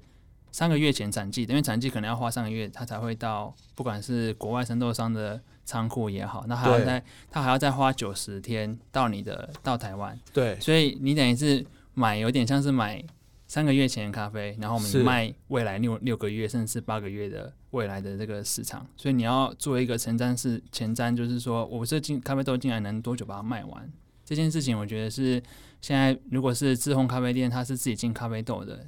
[0.52, 10.20] 三个月前产季的，因为产季可能要花三个月，它才会到，不管是国外生豆商的仓库也好，那还要再它还要再花九十天到你的到台湾。
[10.34, 13.04] 对，所以你等于是买有点像是买
[13.48, 23.92] 三个月前的咖啡，然后我们卖未来六六个月甚至是八个月的未来的这个市场，所以你要做一个前瞻是前瞻，就是说我这进咖啡豆进来能多久把它卖完
[24.26, 25.42] 这件事情，我觉得是
[25.82, 28.86] 现在如果是自烘咖啡店，它是自己进咖啡豆的。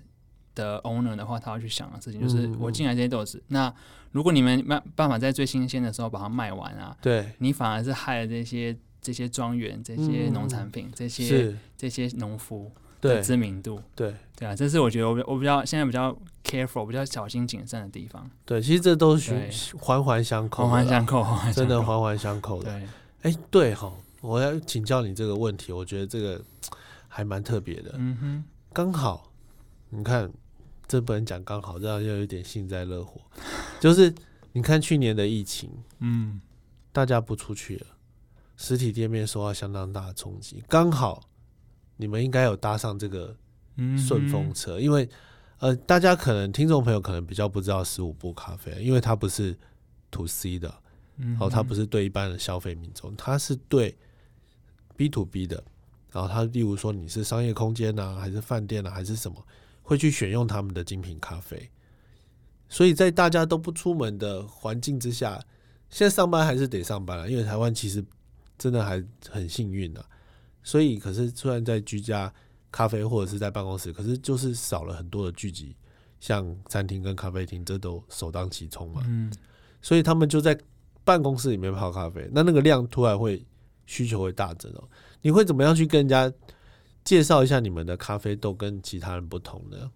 [0.60, 3.74] 的 owner 的话，他要去想的事情就是我进来这些豆子，那
[4.12, 22.72] 如果你们没办法在最新鲜的时候把它卖完啊，对，你反而是害了这些这些庄园、这些嗯农产品、这些，这些农夫对的，知名度，对，对啊，这是我觉得我比我比较现在比较 careful、比较小心谨慎的地方，对，其实这都是对环环相扣，环环相扣，真的环环相扣的。
[23.22, 26.42] 对，哎，对哈，我要请教你这个问题，我觉得这个
[27.08, 27.94] 还蛮特别的。
[27.98, 28.44] 嗯哼，
[28.74, 29.32] 刚好，
[29.90, 30.30] 你看，
[30.90, 33.22] 这不能讲刚好，这样又有点幸灾乐祸。
[33.80, 34.14] 就是
[34.52, 36.42] 你看去年的疫情，嗯，
[36.92, 37.86] 大家不出去了，
[38.58, 40.64] 实体店面受到相当大的冲击。
[40.68, 41.30] 刚好
[41.98, 43.38] 你们应该有搭上这个
[43.96, 45.08] 顺风，车，因为
[45.60, 49.56] 呃，大家可能听众朋友可能比较不知道十五步咖啡，因为它不是
[50.10, 50.74] to C 的，
[51.18, 53.96] 嗯哦，它不是，是对一般的消费民众，它是对
[54.98, 55.64] B to B 的。
[56.12, 59.46] 然后它例如说你是商业空间啊，还是饭店啊，还是什么，
[59.90, 61.72] 会去选用他们的精品咖啡。
[62.68, 65.44] 所以在大家都不出门的环境之下，
[65.90, 68.06] 现在上班还是得上班啊，因为台湾其实
[68.56, 70.06] 真的还很幸运的、
[70.62, 72.32] 所以，可是虽然在居家
[72.72, 75.76] 咖啡或者是在办公室，可是就是少了很多的聚集，
[76.20, 79.02] 像餐厅跟咖啡厅，这都首当其冲嘛。
[79.08, 79.34] 嗯，
[79.82, 80.56] 所以他们就在
[81.04, 83.44] 办公室里面泡咖啡，那那个量突然会
[83.88, 84.88] 需求会大增哦。
[85.24, 86.32] 你会怎么样去跟人家
[87.10, 89.90] 介绍一下你们的咖啡豆跟其他人不同的？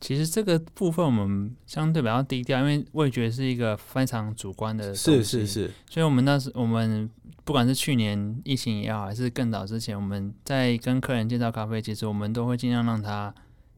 [0.00, 7.06] 其实这个部分我们相对比较低调，因为味觉是一个非常主观的，是是，是，所以我们那时我们
[7.44, 13.34] 不管是去年疫情也好，还是更早之前，我们在跟客人介绍咖啡，其实我们都会尽量让他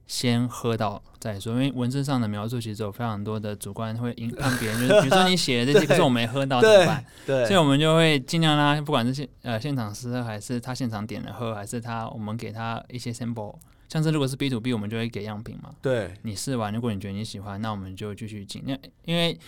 [0.06, 7.04] 先喝到再说，因为文字上的描述其实有非常多的主观会影响别人，就是比如说你写的这些，可是我没喝到 怎么办？
[7.26, 13.56] 对所以我们就会尽量让他，不管是现呃现场试喝，还是他现场点了喝，还是他我们给他一些 sample，
[13.88, 15.70] 像是如果是 B to B，我们就会给样品嘛。
[15.80, 18.62] 对你试完，如果你觉得你喜欢，那我们就继续进。
[18.66, 19.38] 那因为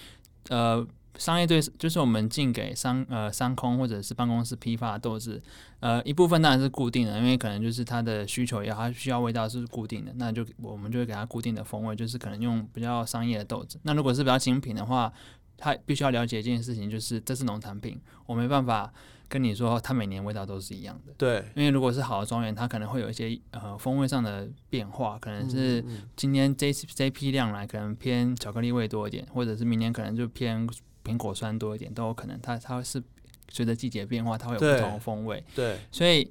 [0.48, 0.86] 呃，
[1.18, 5.42] 商业对就是我们进给商呃商空或者是办公室批发的豆子，
[5.80, 13.78] 呃一部分当然是固定的，因为可能就是它的需求也好，它需要味道是固定的，那就我们就会给它固定的风味，就是可能用比较商业的豆子。
[13.82, 15.12] 那如果是比较精品的话，
[15.58, 18.92] 他必须要了解一件事情，就是这是农产品，我没办法
[19.26, 21.14] 跟你说它每年味道都是一样的。
[21.16, 25.82] 对，因为如果是好的庄园，它可能会有一些呃风味上的变化，可能是
[26.14, 30.68] 今天这这批量来可能偏巧克力味多一点，或者是明年可能就偏
[31.06, 32.38] 苹果酸多一点，都有可能。
[32.42, 33.02] 它它是
[33.48, 35.42] 随着季节变化，它会有不同的风味。
[35.54, 36.28] 对，所以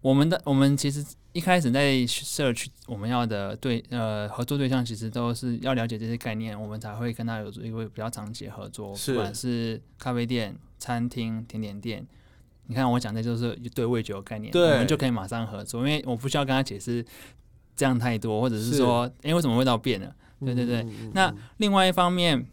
[0.00, 12.06] 我们的我们其实一开始在社区我们要的对呃合作对象，其实都是要了解这些概念，我们才会跟他有一个比较长期的合作，不管是咖啡店、餐厅、甜点店。
[12.68, 17.04] 你看我讲的就是对味觉有概念，我们就可以马上合作，因为我不需要跟他解释
[17.74, 20.14] 这样太多，或者是是说，哎、为什么味道变了？
[20.40, 22.46] 对对对嗯，嗯嗯那另外一方面，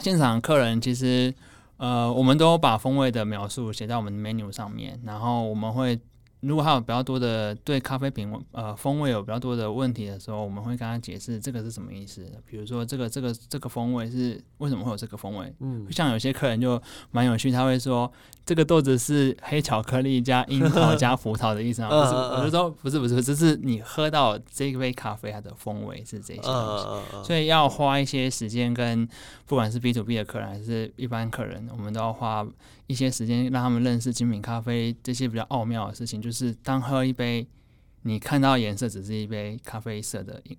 [0.00, 1.32] 现场客人其实
[1.76, 5.98] 呃，我们都把风味的描述写在我们的 menu 上面，然后我们会。
[6.40, 12.24] 如果他有比较多的对咖啡品呃风味有比较多的问题的时候，我们会跟他解释这个是什么意思。
[12.46, 15.52] 比如说这个这个这个风味是为什么会有这个风味？
[15.58, 16.80] 嗯像有些客人就
[17.10, 18.08] 蛮有趣，他会说
[18.48, 21.90] 这个豆子是黑巧克力加樱桃加葡萄的意思吗？
[21.90, 27.26] 不是，我就说不是不是，这是你喝到这杯咖啡它的风味是这些东西。
[27.26, 29.06] 所以要花一些时间跟
[29.44, 32.46] 不管是 B to B 的客人还是一般客人，我们都要花
[32.86, 36.22] 一些时间让他们认识精品咖啡这些比较奥妙的事情。
[36.22, 37.46] 就是当喝一杯，
[38.04, 40.56] 你看到颜色只是一杯咖啡色的液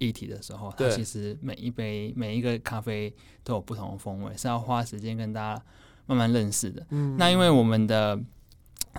[0.00, 3.10] 液体的时候，它其实每一杯每一个咖啡
[3.42, 5.62] 都有不同的风味，是要花时间跟大家
[6.12, 6.86] 慢慢认识的。
[6.90, 8.18] 嗯那因为我们的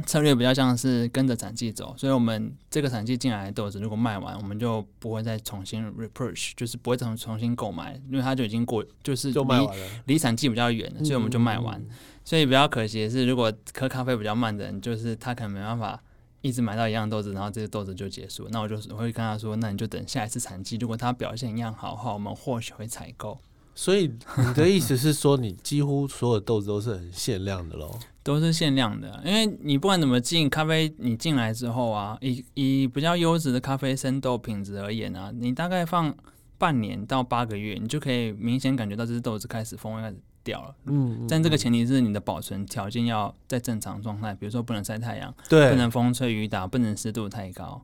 [0.06, 9.70] 策略比较像是跟着产季走，所以我们这个产季进来的豆子如果卖完，我们就不会再重新 repush，就是不会重重新购买，因为它就已经过，就是离
[10.06, 11.80] 离产季比较远了，所以我们就卖完。
[11.80, 11.88] 嗯。
[12.26, 16.02] 所以比较可惜的是，如果喝咖啡比较慢的人，就是他可能没办法
[16.42, 18.48] 一直买到一样豆子，然后这个豆子就结束。
[18.50, 23.38] 那我就我会跟他说，那你就等下一次产季，如果它表现一样好的话，我们或许会采购。
[23.76, 27.98] 所以你的意思是说，你几乎所有豆子都是很限量的喽？
[28.24, 36.16] 都是限量的，因为你不管怎么进咖啡，你进来之后啊，以以比较优质的咖啡生豆品质而言啊，你大概放
[36.58, 40.74] 半年到八个月，你就可以明显感觉到这只豆子开始风味开始掉了。
[40.86, 47.84] 嗯，但这个前提是你的保存条件要在正常状态，比如说不能晒太阳，对不能风吹雨打，不能湿度太高。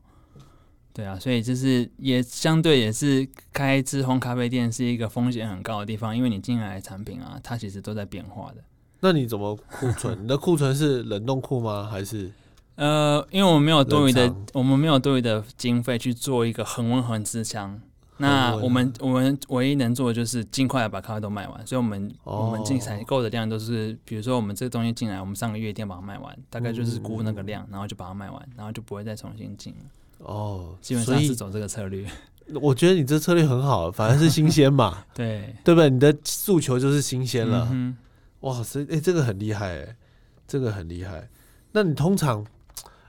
[0.92, 8.56] 对啊，所以就是也相对也是开自烘咖啡店是一个风险很高的地方，因为你进来的产品啊，它其实都在变化的。
[9.00, 10.22] 那你怎么库存？
[10.22, 11.88] 你的库存是冷冻库吗？
[11.90, 12.30] 还是
[12.74, 17.80] 呃，因为我们没有多余的，我们没有多余的经费去做一个恒温恒湿箱。
[18.18, 29.84] 那我们我们唯一能做的就是尽快地把咖啡都卖完，所以我们、哦我们进采购的量都是，比如说我们这个东西进来，我们上个月一定要把它卖完，大概就是估那个量，然后就把它卖完，然后就不会再重新进了。
[30.20, 30.76] 哦？
[30.80, 32.06] 基本上是走这个策略。
[32.60, 35.88] 我觉得你这策略很好，反而是新鲜嘛， 对，对不对？
[35.88, 37.68] 你的诉求就是新鲜了。
[37.70, 37.96] 嗯
[38.40, 39.96] 哇塞，哎、这个很厉害哎，
[40.48, 41.28] 这个很厉害。
[41.72, 42.44] 那你通常，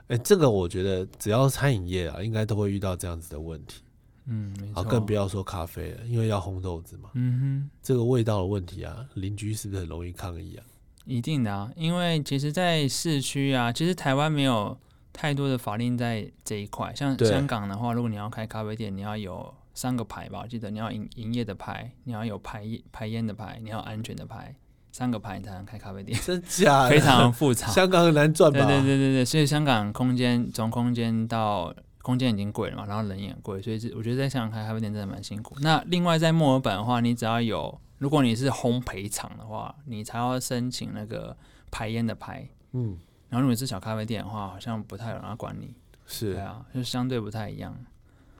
[0.08, 3.82] 哎、这个我觉得只要餐饮业啊，应该都会遇到这样子的问题，
[4.26, 10.62] 嗯，没啊，更不要说咖啡了，因为要烘豆子嘛，嗯哼这个味道的问题啊，邻居是不是很容易抗议啊？
[11.06, 14.78] 一定的啊，因为其实，在市区啊，其实台湾没有
[15.12, 16.94] 太多的法令在这一块。
[16.94, 24.54] 像香港的话，如果你要开咖啡店，你要有三个牌吧，我记得你要营营业的牌，你要有排排烟的牌，你要安全的牌，
[24.90, 26.90] 三个牌你才能开咖啡店， 真假的？
[26.90, 27.66] 非常复杂。
[27.68, 28.58] 香港很难赚吧？
[28.58, 35.56] 对对对对对，所以香港空间从空间到空间已经贵了嘛，然后人也贵，所以这我觉得在香港开咖啡店真的蛮辛苦。
[35.60, 41.36] 那另外在墨尔本的话，你只要有，如果你是烘焙厂的话，你才要申请那个
[41.70, 42.48] 排烟的牌。
[42.72, 42.98] 嗯，
[43.32, 45.74] 然后如果是小咖啡店的话，好像不太有人要管你。
[46.06, 46.42] 是对。
[46.42, 47.74] 啊，就相对不太一样。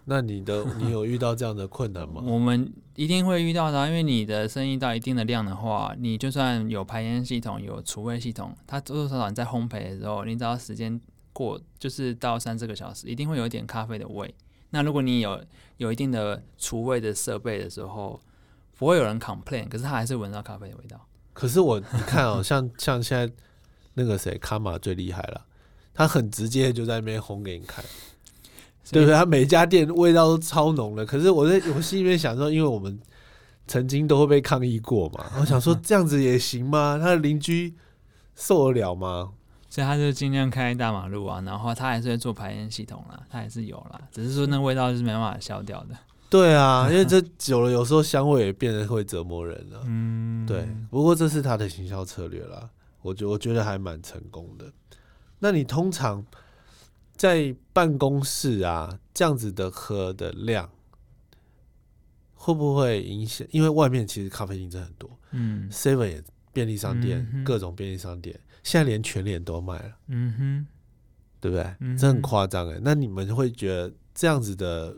[0.05, 2.21] 那你的你有遇到这样的困难吗？
[2.27, 11.01] 我们一定会遇到的啊、因为你的生意到一定的量的话，你就算有排烟系统、有厨卫系统，它多多少少你在烘焙的时候，你只要时间
[11.33, 14.35] 过，就是到三四个小时，一定会有一点咖啡的味。
[14.69, 15.43] 那如果你有
[15.79, 18.21] 有一定的厨卫的设备的时候，
[18.77, 21.01] 不会有人 complain，可是他还是闻到咖啡的味道。
[21.33, 23.33] 可是我你看哦，像像现在
[23.95, 25.45] 那个谁卡玛最厉害了，
[25.93, 27.85] 他很直接就在那边烘给你看。
[28.91, 29.15] 对不对？
[29.15, 32.99] 他每家店味道都超浓的，可是我在我心里面想说，因为我们
[33.69, 36.99] 曾经都会被抗议过嘛，我想说 这样子也行吗？
[37.01, 37.73] 他的邻居
[38.35, 39.31] 受得了吗？
[39.71, 45.95] 所以他就尽量开大马路啊，然后他还是会做排烟系统啦，他还是有啦，只是说那味道是没办法消掉的。
[46.29, 49.81] 对啊，因为这 久了，有时候香味也变得会折磨人了。
[49.87, 52.69] 嗯，对，不过这是他的行销策略啦，
[53.03, 54.73] 我觉我觉得还蛮成功的。
[55.39, 56.25] 那你通常
[57.17, 60.71] 在办公室啊，这样子的喝的量，
[62.35, 63.47] 会不会影响？
[63.51, 66.23] 因为外面其实咖啡厅真的很多嗯，Seven 也
[66.53, 70.67] 便利商店，嗯各种便利商店，现在连全脸都卖了，嗯哼，
[71.41, 71.75] 对不对？
[71.81, 72.79] 嗯这很夸张哎。
[72.83, 74.95] 那你们会觉得这样子的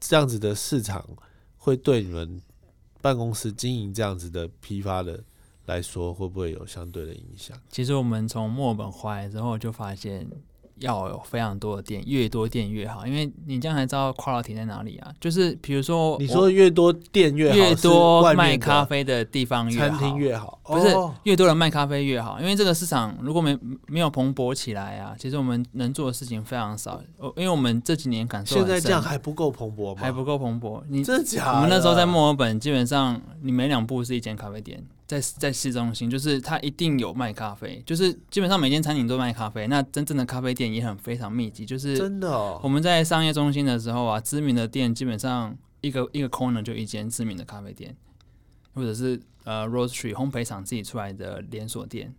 [0.00, 1.06] 这样子的市场
[1.56, 2.40] 会对你们
[3.00, 5.22] 办公室经营这样子的批发的
[5.68, 7.56] 来说，会不会有相对的影响？
[7.68, 10.26] 其实我们从墨尔本回来之后，就发现
[10.78, 15.12] 要有非常多的店，越多店越好，因为你这样才知道 quality 在哪里啊。
[15.20, 23.58] 就是比如说，你说越多店越好，越多卖咖啡的地方越餐好，厅越好，不是哦越多人卖咖啡越好，因为这个市场如果没
[23.88, 27.02] 没有蓬勃起来啊，其实我们能做的事情非常少。
[27.18, 30.00] 哦因为我们这几年感受现在这样还不够蓬勃吗？
[30.00, 30.80] 还不够蓬勃。
[30.88, 31.54] 你真的假的？
[31.56, 39.66] 我们那时候在墨尔本，基本上你每两步是一间咖啡店，在在市中心，就是它一定有卖咖啡，就是基本上每间餐厅都卖咖啡。
[39.66, 47.96] 那真正的咖啡店也很非常密集，就是真的哦我，们在商业中心的时候啊，知名的店基本上一个一个 corner 就一间知名的咖啡店，
[48.74, 52.14] 或者是呃 roastery 烘焙厂自己出来的连锁店。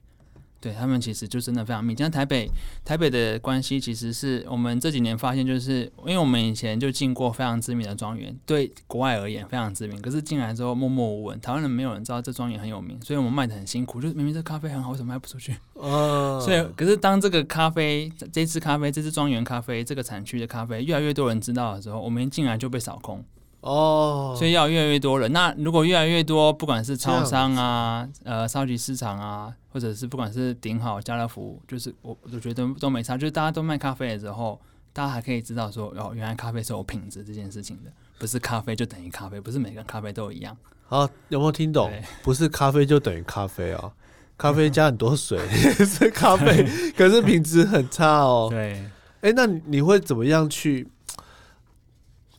[0.60, 2.04] 对他们其实就真的非常密集。
[2.04, 2.50] 像台北，
[2.84, 15.56] 台北的关系其实是我们这几年发现，就是因为我们以前就进过非常知名的庄园，对国外而言非常知名，可是进来之后默默无闻，台湾人没有人知道这庄园很有名，所以我们卖的很辛苦，就是明明这咖啡很好，为什么卖不出去？
[15.76, 23.24] 哦，所以，可是当这个咖啡，这支咖啡，这支庄园咖啡，这个产区的咖啡，越来越多人知道的时候，我们一进来就被扫空，
[23.62, 25.32] 哦，所以要越来越多人。
[25.34, 34.60] 那如果越来越多，不管是超商啊、呃超级市场啊，或者是不管是顶好、家乐福，就是我我觉得都没差，就是大家都卖咖啡的时候，
[34.94, 40.56] 大家还可以知道说，哦，原来咖啡是有品质这件事情的，不是咖啡就等于咖啡，不是每个咖啡都一样。
[40.88, 42.02] 好，有没有听懂对？
[42.24, 43.92] 不是咖啡就等于咖啡哦，
[44.38, 45.38] 咖啡加很多水
[45.86, 48.48] 是咖啡， 可是品质很差哦。
[48.50, 48.90] 对，
[49.20, 50.88] 哎、那你你会怎么样去？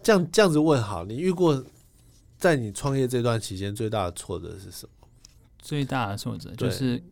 [0.03, 1.65] 这样这样子问好，你遇过
[2.39, 5.09] 在你创业这段期间最大的挫折是什么？
[5.59, 7.03] 最大的挫折就是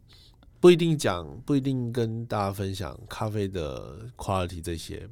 [0.58, 5.08] 不一定讲，不一定跟大家分享咖啡的 quality 这些，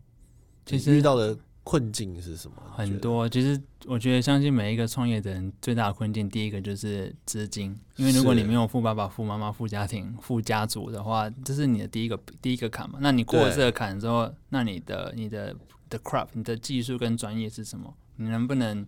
[0.65, 1.37] 其实遇到的
[1.67, 2.55] 困境是什么？
[2.71, 13.01] 很多，其实我觉得相信每一个创业的人最大的困境，第一个就是资金，因为如果你没有富爸爸、富妈妈、富家庭、 富家族的话，这是你的第一个第一个坎嘛。
[13.03, 15.57] 那你过了这个坎之后，那你的你的
[15.91, 17.93] 的 craft、你的技术跟专业是什么？
[18.15, 18.87] 你能不能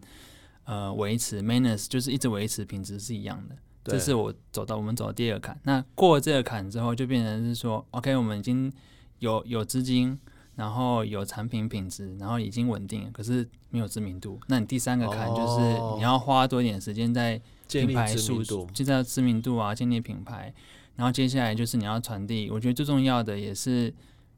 [0.62, 3.56] 呃维持 maintenance，就是一直维持品质是一样的。
[3.82, 5.60] 这是我走到我们走到第二个坎。
[5.64, 8.72] 那过了这个坎之后，就变成是说，OK，我们已经
[9.18, 10.16] 有有资金，
[10.58, 14.40] 然后有产品品质，然后已经稳定，可是没有知名度。
[14.48, 20.52] 那你第三个坎就是哦你要花多一点时间在建立品牌数知名度，就在知名度啊，建立品牌。
[20.96, 23.94] 然后接下来就是你要传递，我觉得最重要的也是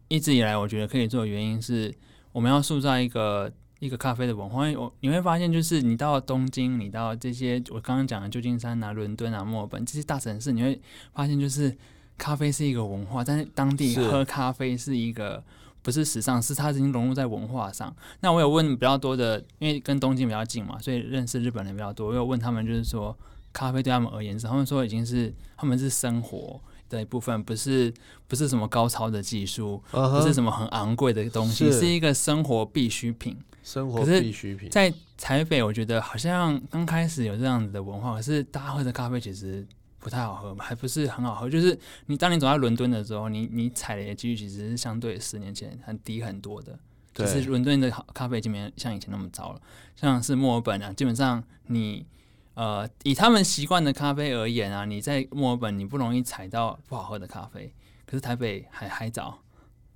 [0.09, 1.91] 一直以来我觉得可以做的原因是，
[2.33, 4.69] 我们要塑造一个一个咖啡的文化。
[4.69, 10.79] 因为我你会发现，就是你到东京，你到这些我刚刚讲的旧金山啊、伦敦啊、墨尔本这些大城市，你会
[11.15, 11.75] 发现就是
[12.19, 15.43] 咖啡是一个文化，但是当地喝咖啡是一个。
[15.83, 17.95] 不是时尚，是它已经融入在文化上。
[18.21, 22.09] 那我有问比较多的，因为跟东京比较近嘛，所以认识日本人比较多。
[22.09, 23.17] 我有问他们，就是说
[23.53, 27.93] 咖啡对他们而言是，他们说已经是他们是生活的一部分，不是
[28.29, 33.37] 不是什么高超的技术，不是什么很昂贵的东西，是是一个生活必需品。
[33.63, 34.71] 生活必需品。
[34.71, 39.67] 在台北，我觉得好像刚开始有这样子的文化，可是大家喝的咖啡其实
[40.01, 41.49] 不太好喝嘛，还不是很好喝。
[41.49, 46.79] 就是你当你走在伦敦的时候，你你踩雷的几率其实是相对十年前很低很多的。
[47.13, 49.61] 就对是伦敦的咖啡已经没像以前那么糟了，
[49.97, 52.07] 像是墨尔本啊，基本上你
[52.55, 57.75] 呃以他们习惯的咖啡而言啊，你在墨尔本你不容易踩到不好喝的咖啡，
[58.07, 59.37] 可是台北还还早，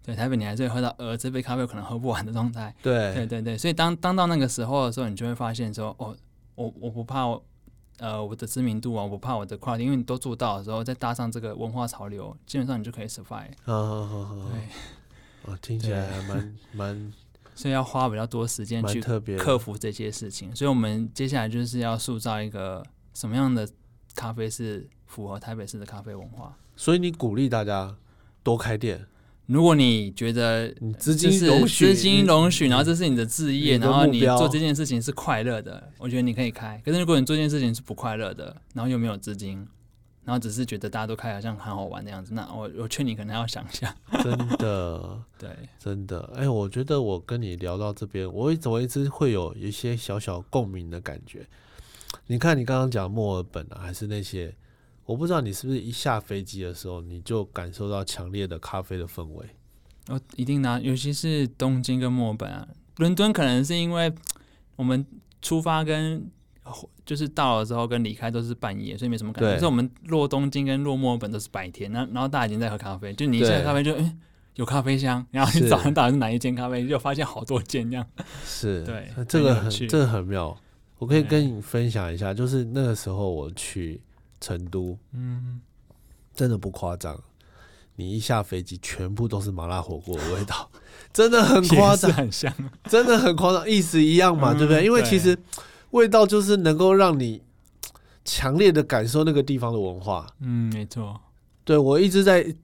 [0.02, 6.14] 对，台北你还是会喝到呃这杯咖啡可能喝不完的状态，对对对对，所以当当到那个时候的时候，你就会发现说，哦，
[6.56, 7.42] 我我不怕我
[7.98, 14.68] 呃我的知名度啊，我怕我的 quality，因为你都做到的时候，再搭上这个文化潮流，基本上你就可以 survive，好好好好对，
[15.52, 17.12] 哦，听起来还蛮蛮
[17.54, 19.00] 所以要花比较多时间去。
[19.38, 20.54] 克服这些事情。
[20.56, 22.84] 所以，我们接下来就是要塑造一个
[23.14, 23.68] 什么样的
[24.16, 26.56] 咖啡是符合台北市的咖啡文化。
[26.74, 27.96] 所以你鼓励大家
[28.42, 29.06] 多开店，
[29.46, 30.68] 如果你觉得
[30.98, 36.80] 资就是金容许，资金容许，然后这是你的置业，然后你做这件事情是快乐的，我觉得你可以开。
[36.84, 39.58] 可是如果你做这件事情是不快乐的，然后又没有资金，
[40.24, 43.94] 然后只是觉得大家都开好像很好玩的样子，那我我劝你可能要想一下。
[44.22, 51.46] 真的 对，真的，哎，我觉得我跟你聊到这边，我怎么一直会有一些小小共鸣的感觉。
[52.28, 54.54] 你看，你刚刚讲墨尔本啊，还是那些，
[55.06, 59.46] 我不知道你是不是一下飞机的时候，你就感受到强烈的咖啡的氛围。
[60.08, 64.12] 我一定拿，尤其是东京跟墨尔本啊，伦敦可能是因为
[64.76, 65.04] 我们
[65.40, 66.30] 出发跟
[67.04, 69.50] 就是到了之后跟离开都是半夜，所以没什么感觉。
[69.50, 74.16] 对可是我们落东京跟落墨尔本都是白天，那然后大家已经在喝咖啡，就你一下咖啡就哎、
[74.56, 78.06] 有咖啡香，然后你早上到底是哪一间咖啡，就发现好多间这样。
[78.44, 80.56] 是，对这个很这个很妙。
[80.98, 84.00] 我可以跟你分享一下，就是那个时候我去
[84.44, 85.58] 成都，嗯，
[86.34, 87.18] 真的不夸张，
[87.96, 90.70] 你一下飞机，全部都是麻辣火锅的味道，
[91.14, 92.52] 真的很夸张，很香。
[92.90, 94.84] 真的很夸张，意思一样嘛，嗯对不对？
[94.84, 95.38] 因为其实
[95.92, 97.40] 味道就是能够让你
[98.22, 100.26] 强烈的感受那个地方的文化。
[100.40, 101.18] 嗯，没错。
[101.64, 102.54] 对我一直在，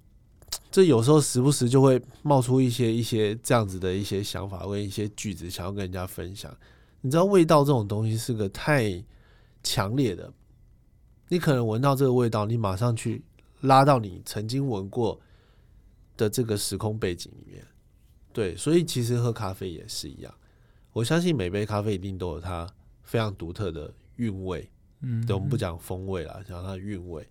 [0.71, 6.55] 这有时候时不时就会冒出一些一些这样子的一些想法跟一些句子，想要跟人家分享。
[7.01, 9.03] 你知道味道这种东西是个太
[9.63, 10.31] 强烈的，
[11.31, 13.23] 你可能闻到这个味道，你马上去
[13.61, 15.21] 拉到你曾经闻过
[16.17, 17.65] 的这个时空背景里面。
[18.33, 20.35] 对，所以其实喝咖啡也是一样。
[20.93, 22.69] 我相信每杯咖啡一定都有它
[23.05, 24.69] 非常独特的韵味。
[25.03, 27.27] 嗯，对，我们不讲风味啦，讲它的韵味，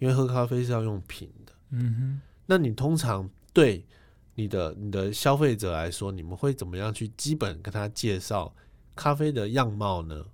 [0.00, 1.52] 因为喝咖啡是要用品的。
[1.70, 3.86] 嗯哼那你通常对
[4.34, 8.52] 你的你的消费者来说，你们会怎么样去基本跟他介绍
[8.96, 10.26] 咖啡的样貌呢？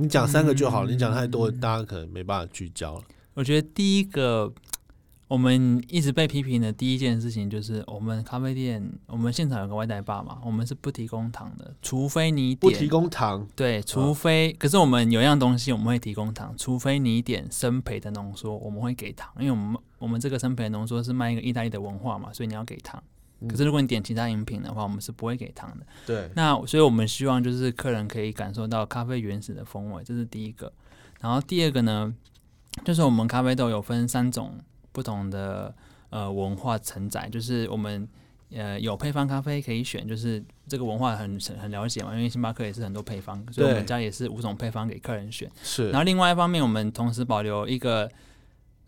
[0.00, 3.02] 你讲三个就好了，你讲太多，嗯大家可能没办法聚焦了。
[3.34, 4.52] 我觉得第一个
[5.26, 23.02] 我们一直被批评的第一件事情就是，我们咖啡店，我们现场有个外带吧嘛，我们是不提供糖的，除非你点不提供糖，对，除非、可是我们有样东西我们会提供糖，除非你点生培的浓缩，我们会给糖，因为我们我们这个生培的浓缩是卖一个意大利的文化嘛，所以你要给糖。
[23.40, 25.86] 嗯可是如果你点其他饮品的话，我们是不会给糖的。
[26.06, 30.72] 对，那所以我们希望就是客人可以感受到咖啡原始的风味，这是第一个。
[31.20, 32.12] 然后第二个呢，
[32.84, 34.58] 就是我们咖啡豆有分三种
[34.92, 35.74] 不同的
[36.10, 38.08] 呃文化承载，就是我们
[38.52, 45.50] 呃有配方咖啡可以选，就是这个文化很很了解嘛，因为星巴克也是很多配方，所以我们家也是五种配方给客人选。
[45.62, 48.10] 是然后另外一方面，我们同时保留一个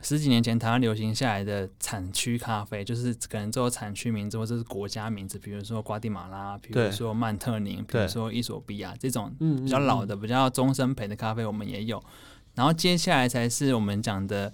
[0.03, 12.03] 十几年前台湾流行下来的产区咖啡，就是可能只有产区名字或者是国家名字，比如说瓜地马拉，比如说曼特宁，比如说伊索比亚这种嗯比较老的，的、比较终身陪的咖啡，我们也有。
[12.55, 14.53] 然后接下来才是我们讲的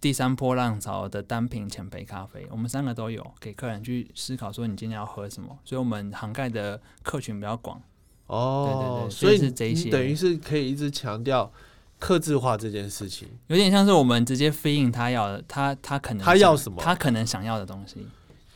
[0.00, 7.80] 第三波浪潮的单品浅焙咖啡，我们三个都有给客人去思考说你今天要喝什么，所以我们涵盖的客群比较广。
[8.26, 11.52] 哦，对对对所以是这一些你等于是可以一直强调
[12.00, 13.28] 克制化这件事情。
[13.46, 18.04] 有点像是我们直接飞应他要的，他他可能他要什么他可能想要的东西。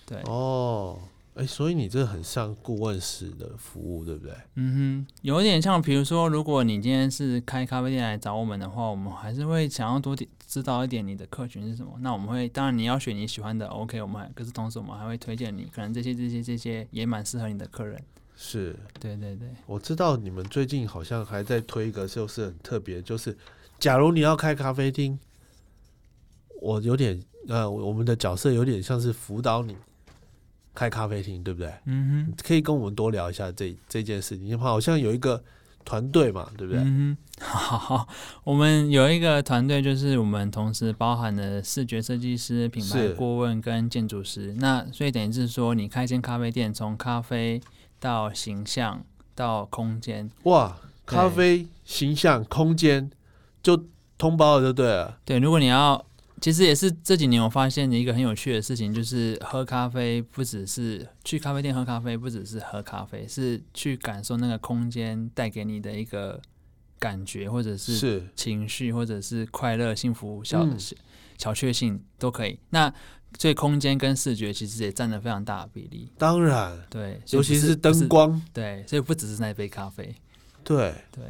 [0.07, 0.99] 对，哦，
[1.35, 4.35] 哎、所以你这很像顾问式的服务，对不对？
[4.57, 11.93] 嗯哼，有点像，比如说，如果你今天是开咖啡店来找我们的话，我们还是会想要多点知道一点你的客群是什么。
[12.01, 18.01] 那我们会，当然你要选你喜欢的，OK，我们还，可是同时我们还会推荐你，可能这些这些这些也蛮适合你的客人。
[18.37, 23.37] 是对对对，我知道你们最近好像还在推一个，就是很特别，就是
[23.79, 25.19] 假如你要开咖啡厅，
[26.61, 29.77] 我有点呃，我们的角色有点像是辅导你
[30.75, 31.73] 开咖啡厅，对不对？
[31.85, 35.43] 嗯哼，可以跟我们多聊一下这这件事情，因为好像有一个
[35.85, 36.83] 团队嘛，对不对？
[36.83, 38.09] 嗯哼，好好，
[38.43, 44.55] 我们有一个团队，就是我们同时包含了视觉设计师、品牌顾问跟建筑师。
[44.59, 47.61] 那所以等于是说，你开一间咖啡店，从咖啡
[48.05, 49.03] 到形象
[49.35, 53.11] 到空间，哇，咖啡形象空间
[53.63, 53.83] 就
[54.19, 55.19] 通包了，就对了。
[55.25, 56.05] 对，如果你要，
[56.39, 66.39] 其实也是这几年我发现的一个很有趣的事情，就是喝咖啡不只是去咖啡店喝咖啡，不只是喝咖啡，是去感受那个空间带给你的一个
[66.99, 70.95] 感觉，或者是是情绪，或者是快乐、幸福、小、嗯小
[71.39, 72.59] 小确幸都可以。
[72.69, 72.93] 那
[73.39, 76.11] 所以空间跟视觉其实也占了非常大的比例。
[76.17, 80.15] 当然，对，尤其是灯光，对，所以不只是那一杯咖啡。
[80.63, 81.23] 对，对，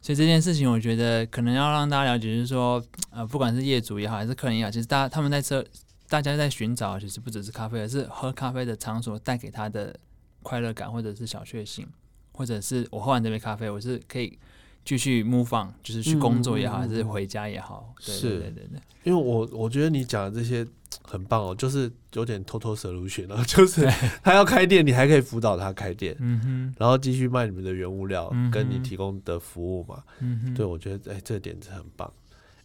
[0.00, 5.64] 所以这件事情，我觉得可能要让大家了解，就是说，呃，不管是业主也好，还是客人也好，其实大家他们在这，
[6.08, 9.94] 大家在寻找，其实不只是咖啡，而是喝咖啡的场所带给他的
[10.42, 11.86] 快乐感，或者是小确幸，
[12.32, 14.38] 或者是我喝完这杯咖啡，我是可以
[14.84, 17.94] 继续 move on，就是去工作也好，还是回家也好。
[18.04, 20.66] 对是对对对对，因为我我觉得你讲的这些
[21.02, 23.86] 很棒哦，就是有点 total solution 啊， 就是
[24.22, 30.02] 他要开店，你还可以辅导他开店，嗯哼，然后继续卖你们的原物料，嗯跟你提供的服务嘛。
[30.20, 32.10] 嗯哼，对，我觉得哎、这点子很棒。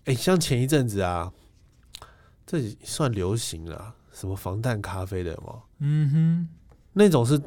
[0.05, 1.31] 哎、像前一阵子啊，
[2.45, 6.47] 这也算流行了啊，什么防弹咖啡的嘛嗯哼。
[6.93, 7.37] 那种是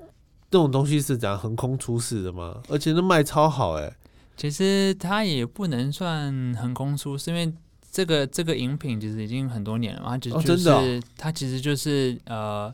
[0.51, 2.61] 那种东西是怎样横空出世的吗？
[2.69, 3.97] 而且那卖超好哎、
[4.37, 7.53] 其实它也不能算横空出世，因为
[7.91, 12.73] 这个这个饮品其实已经很多年了嘛，它其实哦就是、它其实就是呃，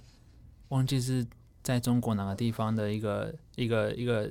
[0.68, 1.24] 忘记是
[1.62, 4.28] 在中国哪个地方的一个一个一个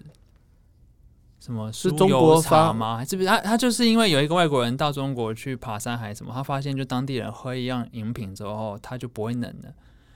[1.39, 2.97] 什么是中酥油茶吗？
[2.97, 3.27] 还是不是？
[3.29, 9.73] 他他就是因为有一个外国人到中国去爬山还是什么，他发现就当地人喝一样饮品之后，他就不会冷了。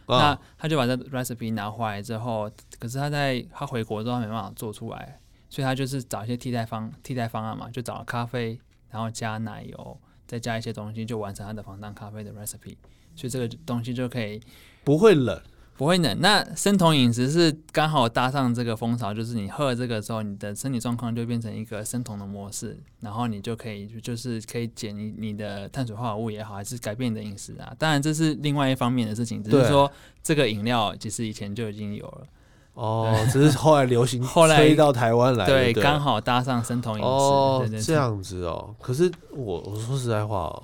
[0.08, 5.20] 那啊，他就把这 recipe 拿回来之后，可是他在他回国之后他没办法做出来，
[5.56, 9.98] 所以他就是找一些替代方替代方案嘛，就找咖啡，然后加奶油，
[10.28, 12.76] 再加一些东西，就完成他的防弹咖啡的 recipe。
[13.16, 14.42] 所以这个东西就可以
[14.84, 15.42] 不会冷，
[15.78, 16.20] 不会冷。
[16.20, 27.74] 那生酮饮食是刚好搭上这个风潮，就是你喝了这个之后，你的身体状况就变成一个生酮的模式，然后你就可以就是可以减你你的碳水化合物也好，还是改变你的饮食啊。
[27.80, 29.90] 当然这是另外一方面的事情，只是说
[30.22, 32.28] 这个饮料其实以前就已经有了，
[32.76, 38.76] 哦，只是后来流行 后来吹到台湾来，对，刚好搭上生酮饮食，哦这样子哦。
[38.80, 40.64] 可是我我说实在话哦，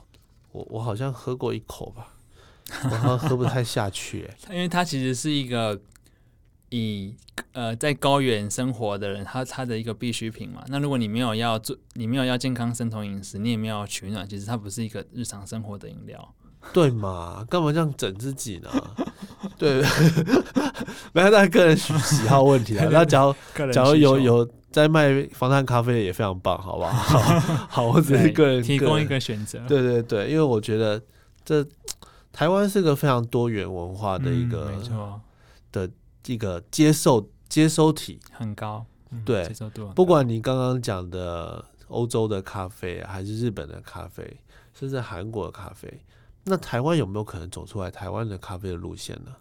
[0.51, 2.14] 我我好像喝过一口吧，
[2.84, 4.53] 我好像喝不太下去、欸。
[4.53, 5.80] 因为它其实是一个
[6.70, 7.16] 以
[7.53, 10.62] 呃在高原生活的人，他他的一个必需品嘛。
[10.68, 16.34] 那如果你没有要做，你没有要健康生酮饮食，你也没有要取暖，其实它不是一个日常生活的饮料。
[16.74, 17.45] 对嘛？
[17.49, 18.70] 干嘛这样整自己呢？
[19.57, 19.82] 对，
[21.14, 22.88] 没有，那个人喜喜好问题啊。
[22.91, 27.20] 那假如假如有有在卖防弹咖啡的也非常棒，好不好？
[27.68, 31.01] 好，我只是个人提供一个选择，对对对，因为我觉得
[31.43, 31.66] 这
[32.32, 35.22] 台湾是个非常多元文化的一嗯个、没错，
[36.28, 38.20] 一个接受接收体。
[38.32, 44.39] 很高，嗯对接受度不管你刚刚讲的欧洲的咖啡啊，还是日本的咖啡，
[44.74, 46.01] 甚至韩国的咖啡，
[46.45, 49.35] 那台湾有没有可能走出来台湾的咖啡的路线呢？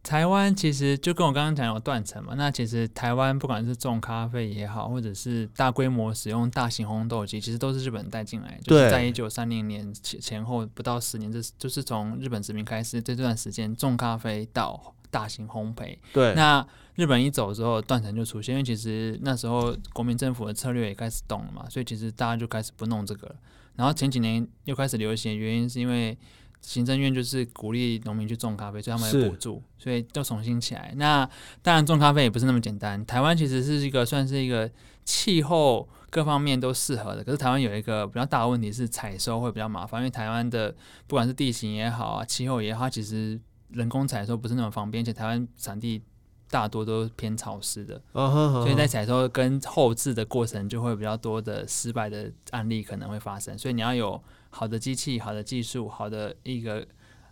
[0.00, 15.98] 台湾其实就跟我刚刚讲有断层嘛，那其实台湾不管是种咖啡也好，或者是大规模使用大型烘豆机，其实都是日本带进来，就是对在一九三零年前前后不到十年，这就是从日本殖民开始这段时间种咖啡到大型烘焙。
[16.14, 23.34] 对，那日本一走之后，断层就出现，因为其实那时候国民政府的策略也开始动了嘛，所以其实大家就开始不弄这个了。
[23.78, 26.18] 然后前几年又开始流行，原因是因为
[26.60, 30.92] 行政院就是鼓励农民去种咖啡，所以他们是有补助，所以又重新起来。
[30.96, 31.24] 那
[31.62, 34.68] 当然种咖啡也不是那么简单，台湾其实是一个算是一个
[35.04, 40.74] 气候各方面都适合的，可是台湾有一个比较大的问题是采收会比较麻烦，因为台湾的
[41.06, 46.02] 不管是地形也好啊，气候也好，它其实人工采收不是那么方便，而且台湾产地
[46.50, 56.86] 大多都偏潮湿的，所以在采收跟后置的过程就会比较多的失败的案例可能会发生，所以你要有好的机器、好的技术、好的一个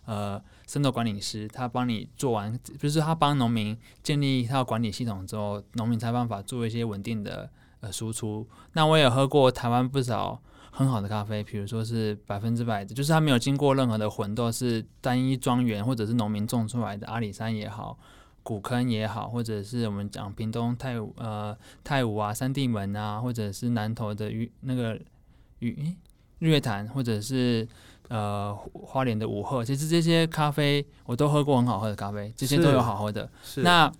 [0.05, 7.49] 呃生豆管理师，他帮你做完，就是他帮农民建立一套管理系统之后，农民才办法做一些稳定的
[7.81, 8.47] 呃输出。
[8.73, 10.41] 那我也喝过台湾不少。
[10.69, 17.97] 很好的咖啡，比如说是百分之百的，就是它没有经过任何的混豆，是单一庄园或者是农民种出来的阿里山也好，
[18.47, 24.97] 古坑也好，或者是我们讲屏东太武呃太武啊、三地门啊，或者是南投的玉那个
[25.59, 25.93] 玉
[26.39, 27.67] 日月潭，或者是
[28.07, 33.29] 呃花莲的五鹤，其实这些咖啡我都喝过很好喝的咖啡，这些都有好喝的。
[33.43, 33.91] 是那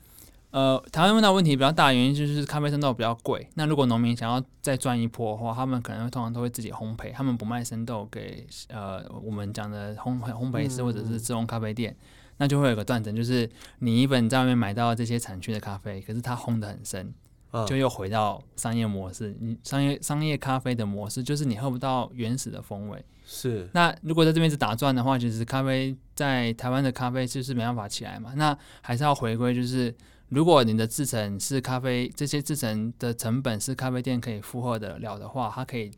[0.52, 3.46] 呃，台湾问到问题比较大的原因就是咖啡生豆比较贵。
[3.56, 11.94] 那如果农民想要再赚一波的话，他们可能通常都会自己烘焙，他们不卖生豆给呃我们讲的烘焙烘焙师嗯或者是自烘咖啡店，
[12.38, 17.14] 那就会有个断层，就是你一本在外面买到这些产区的咖啡，可是它烘得很深，
[17.52, 19.36] 嗯就又回到商业模式。
[19.40, 23.04] 你商业商业咖啡的模式就是你喝不到原始的风味。
[23.26, 28.34] 是那如果在这边是打转的话，其实咖啡在台湾的咖啡就是没办法起来嘛。
[28.36, 29.94] 那还是要回归，就是
[30.30, 35.92] 如果你的制成是咖啡，这些制成的成本是咖啡店可以负荷得了的话，它可以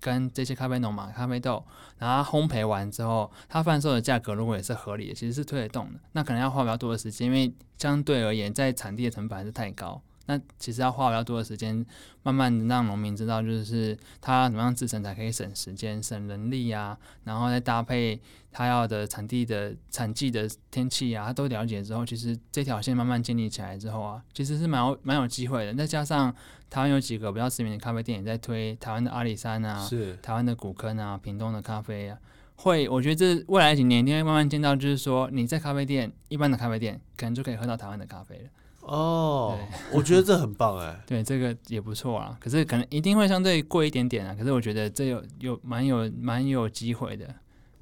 [0.00, 1.64] 跟这些咖啡农嘛咖啡豆，
[1.98, 6.00] 然后烘焙完之后，它贩售的价格如果也是合理的，其实是推得动的。
[6.12, 10.00] 那可能要花比较多的时间，因为相对而言，在产地的成本还是太高。
[10.26, 11.84] 那其实要花比较多的时间，
[12.22, 18.20] 慢慢的让农民知道，就是他怎么样制成才可以省时间、省人力啊，然后再搭配
[18.50, 25.74] 他要的产地的产季的天气啊，他都了解之后，其实这条线慢慢建立起来之后啊，其实是蛮有蛮有机会的。
[25.74, 26.34] 再加上
[26.70, 32.18] 台湾有几个比较知名的咖啡店也在推台湾的阿里山啊，是台湾的古坑啊、屏东的咖啡啊，
[32.56, 38.48] 会我觉得这未来几年一定会慢慢见到，就是说你在咖啡店一般的咖啡店可能就可以喝到台湾的咖啡了。
[38.86, 39.58] 哦，
[39.92, 42.36] 我觉得这很棒哎、 对，这个也不错啊。
[42.40, 44.34] 可是可能一定会相对贵一点点啊。
[44.34, 47.26] 可是我觉得这有有蛮有蛮有机会的。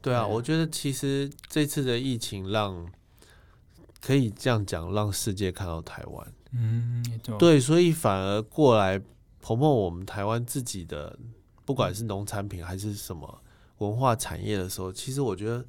[0.00, 2.86] 对啊，对我觉得其实这次的疫情让
[4.00, 6.32] 可以这样讲，让世界看到台湾。
[6.52, 7.04] 嗯。
[7.38, 8.98] 对，所以反而过来
[9.40, 11.18] 捧捧我们台湾自己的，
[11.64, 13.42] 不管是农产品还是什么
[13.78, 15.64] 文化产业的时候，其实我觉得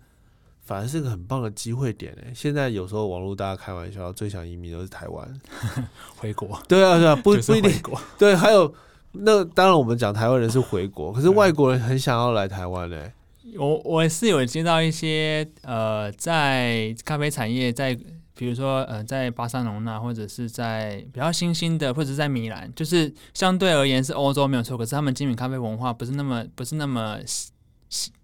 [0.64, 2.32] 反而是个很棒的机会点诶。
[2.34, 5.42] 现在有时候网络大家开玩笑，最想移民都是台湾。
[6.18, 7.72] 回国，对啊，对啊，不 就是不一定。
[8.18, 8.74] 对，还有
[9.12, 13.12] 那当然，我们讲台湾人是回国，可是外国人很想要来台湾嘞、
[13.58, 17.98] 我我是有接到一些呃，在咖啡产业在。
[18.36, 27.20] 比如说，呃，在巴塞隆纳或者是在比较新兴的，或者是在米兰，就是相对而言是欧洲没有错，可是他们精品咖啡文化不是那么不是那么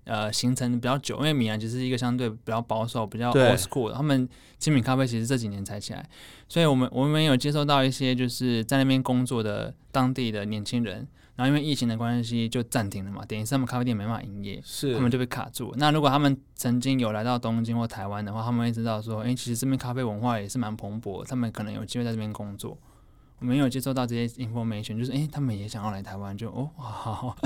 [0.10, 6.10] 呃形成比较久，因为米兰其实是一个相对比较保守、比较对 old school 的，他们精品咖啡其实这几年才起来，
[6.48, 15.74] 所以我们我们有接收到一些就是在那边工作的当地的年轻人，然后因为疫情的关系就暂停了嘛，等于是他们咖啡店没办法营业，是他们就被卡住。
[15.78, 22.78] 那如果他们曾经有来到东京或台湾的话，他们会知道说，诶，其实这边咖啡文化也是蛮蓬勃，他们可能有机会在这边工作。
[23.40, 27.38] 我们有接收到这些 information，就是诶，他们也想要来台湾，就哦，哇，好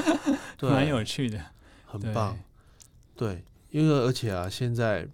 [0.58, 2.36] 对 蛮有趣的，对很棒。
[3.16, 5.08] 对，因为而且啊，现在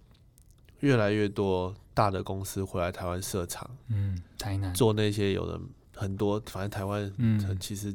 [0.80, 5.60] 越来越多大的公司回来台湾设厂，嗯，台南，做那些有的
[5.94, 7.94] 很多，反正台湾嗯其实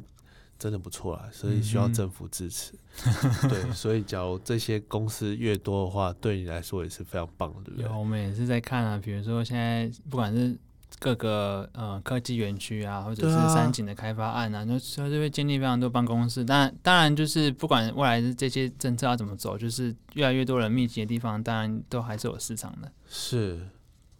[0.58, 2.72] 真的不错啦，所以需要政府支持。
[3.48, 7.98] 对，所以假如这些公司越多的话，对你来说也是非常棒的，对不对有，？
[7.98, 10.56] 我们也是在看啊，比如说现在不管是
[10.98, 16.44] 各个呃科技园区啊，或者是山景的开发案啊，那所以就会建立非常多办公室。
[16.44, 22.90] 当然，当然就是不管未来的这些政策要怎么走，就是越来越多人密集的地方，当然都还是有市场的。
[23.08, 23.58] 是。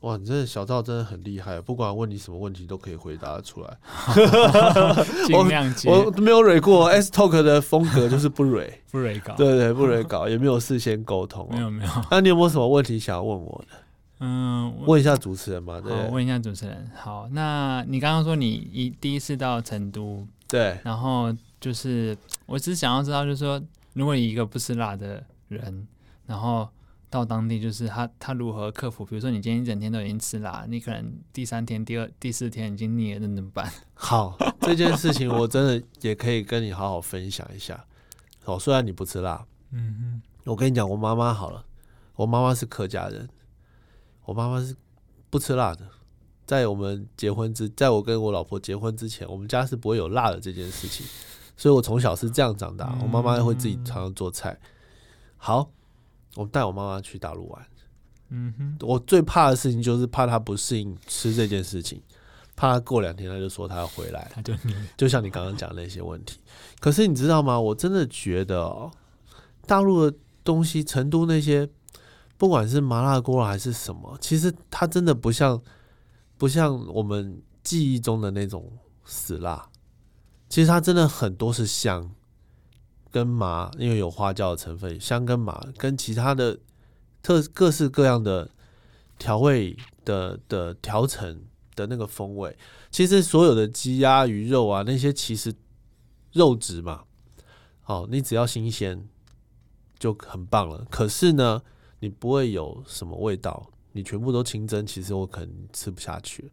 [0.00, 3.76] 哇，你真的小赵真的很厉害，不管问你什么问题都可以回答得出来。
[5.26, 11.48] 尽量接我没有蕊过 S Talk 的风格就是不蕊， 不蕊搞，对对，不蕊搞，也没有事先沟通、哦。
[11.50, 13.76] 没有没有，那你有没有什么问题想要问我的？
[14.18, 16.08] 嗯，问一下主持人嘛，对？
[16.08, 23.62] 问一下主持人，好，那你刚刚说你一第一次到成都，对，然后就是，我只是想要知道，就是说，
[23.92, 25.86] 如果你一个不吃辣的人，
[26.24, 26.66] 然后
[27.10, 29.04] 到当地，就是他他如何克服？
[29.04, 33.70] 比如说，你今天一整天都已经吃辣，你可能第三天、第二、第四天已经腻了，那怎么办？
[33.94, 37.84] 好， 这件事情我真的也可以跟你好好分享一下。
[38.46, 41.64] 哦，虽然你不吃辣，嗯哼我跟你讲，我妈妈好了，
[42.14, 43.28] 我妈妈是客家人，
[44.26, 44.76] 我妈妈是
[45.30, 45.86] 不吃辣的。
[46.44, 51.04] 在我们结婚之，在我跟我老婆结婚之前，我们家是不会有辣的这件事情，
[51.56, 52.96] 所以我从小是这样长大。
[53.02, 54.56] 我妈妈会自己常常做菜。
[55.36, 55.68] 好，
[56.36, 57.66] 我带我妈妈去大陆玩。
[58.28, 62.00] 嗯哼，我最怕的事情就是怕她不适应吃这件事情，
[62.54, 64.30] 怕她过两天她就说她要回来。
[64.32, 64.54] 他就。
[64.96, 66.38] 就像你刚刚讲的那些问题。
[66.78, 67.60] 可是你知道吗？
[67.60, 68.90] 我真的觉得哦，
[69.66, 71.68] 大陆的东西，成都那些，
[72.38, 75.62] 不管是麻辣锅还是什么，其实它真的不像
[76.36, 78.72] 不像我们记忆中的那种
[79.04, 79.68] 死辣。
[80.48, 82.14] 其实它真的很多是香
[83.10, 86.58] 跟麻，因为有花椒的成分，香跟麻跟其他的
[87.22, 88.50] 特各式各样的
[89.18, 91.42] 调味的的调成
[91.74, 92.56] 的那个风味，
[92.90, 95.54] 其实所有的鸡鸭鱼肉啊，那些其实
[96.32, 97.04] 肉质嘛，
[97.86, 99.08] 哦，你只要新鲜
[99.98, 100.86] 就很棒了。
[100.90, 101.62] 可是呢，
[102.00, 106.50] 你不会有什么味道，你全部都清蒸，其实我可能吃不下去。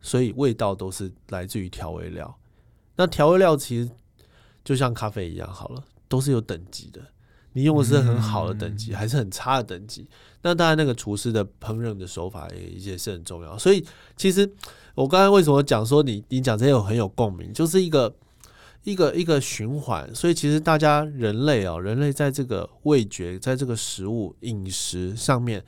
[0.00, 2.38] 所以味道都是来自于调味料。
[2.96, 3.90] 那调味料其实
[4.62, 7.00] 就像咖啡一样，好了，都是有等级的。
[7.56, 10.06] 你用的是很好的等级，还是很差的等级？
[10.42, 13.56] 那当然，那个厨师的烹饪的手法也也是很重要。
[13.56, 13.84] 所以，
[14.16, 14.52] 其实
[14.96, 18.12] 我刚才为什么讲说你你讲这些有很有共鸣，就是一个
[18.84, 20.14] 一个一个循环。
[20.14, 25.64] 所以，其实大家人类啊、人类在这个味觉，在这个食物饮食上面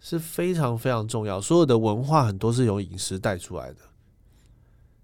[0.00, 1.40] 是非常非常重要。
[1.40, 3.80] 所有的文化很多是由饮食带出来的。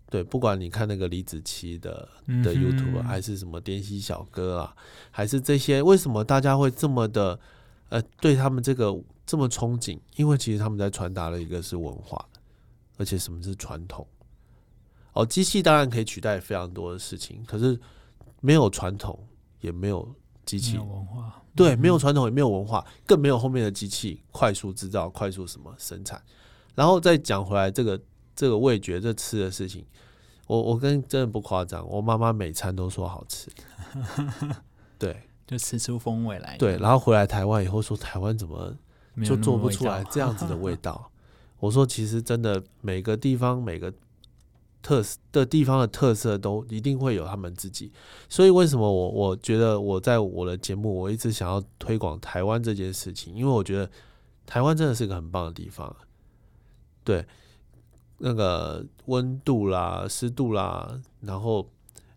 [0.09, 2.07] 对，不管你看那个李子柒的
[2.45, 4.77] 的 YouTube，、嗯还是什么滇西小哥啊，
[5.11, 7.41] 还是这些，为什么大家会这么的
[7.89, 9.99] 呃对他们这个这么憧憬？
[10.17, 12.23] 因为其实他们在传达了一个是文化，
[12.99, 14.07] 而且什么是传统。
[15.13, 17.79] 哦，机器当然可以取代非常多的事情，可是
[18.41, 19.19] 没有传统，
[19.61, 20.09] 也没有
[20.45, 26.21] 机器有，文化，对，没有传统，也没有文化，更没有后面的机器快速制造、快速什么生产。
[26.75, 28.01] 然后再讲回来，这个
[28.35, 29.85] 这个味觉、这吃的事情，
[30.47, 33.51] 我我跟真的不夸张，我妈妈每餐都说好吃。
[34.99, 36.57] 对就吃出风味来。
[36.57, 38.75] 对，然后回来台湾以后说台湾怎么
[39.23, 41.11] 就做不出来这样子的味道？
[41.61, 43.93] 我说其实真的每个地方每个
[44.83, 47.93] 特色的地方的特色都一定会有他们自己，
[48.29, 53.89] 所以为什么我我觉得我在我的节目我一直想要推广台湾这件事情，因为我觉得
[54.45, 55.95] 台湾真的是个很棒的地方，
[57.05, 57.25] 对，
[58.19, 61.69] 那个温度啦、湿度啦，然后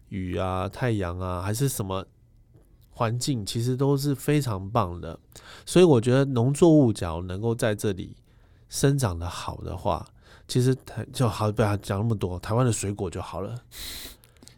[0.10, 2.06] 雨啊、太阳啊，还是什么
[2.90, 5.20] 环境，其实都是非常棒的。
[5.66, 8.16] 所以我觉得农作物只要能够在这里
[8.70, 10.08] 生长的好的话，
[10.48, 13.56] 其实台就好不要讲那么多，台湾的水果就好了。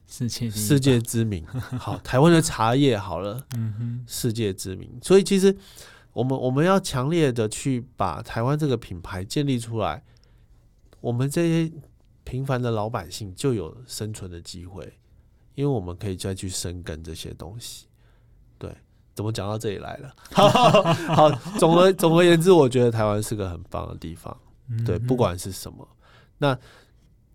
[0.09, 1.45] 世界世界知名。
[1.77, 4.89] 好，台湾的茶叶好了，嗯哼，世界知名。
[5.01, 5.55] 所以其实
[6.13, 10.01] 我们我们要强烈的去把台湾这个品牌建立出来，
[11.01, 11.71] 我们这些
[12.23, 14.97] 平凡的老百姓就有生存的机会，
[15.55, 17.85] 因为我们可以再去深耕这些东西。
[18.57, 18.73] 对，
[19.13, 20.15] 怎么讲到这里来了？
[21.13, 21.29] 好，
[21.59, 24.35] 总而总而言之，我觉得台湾是个很棒的地方。
[24.85, 25.87] 对，不管是什么，
[26.37, 26.59] 那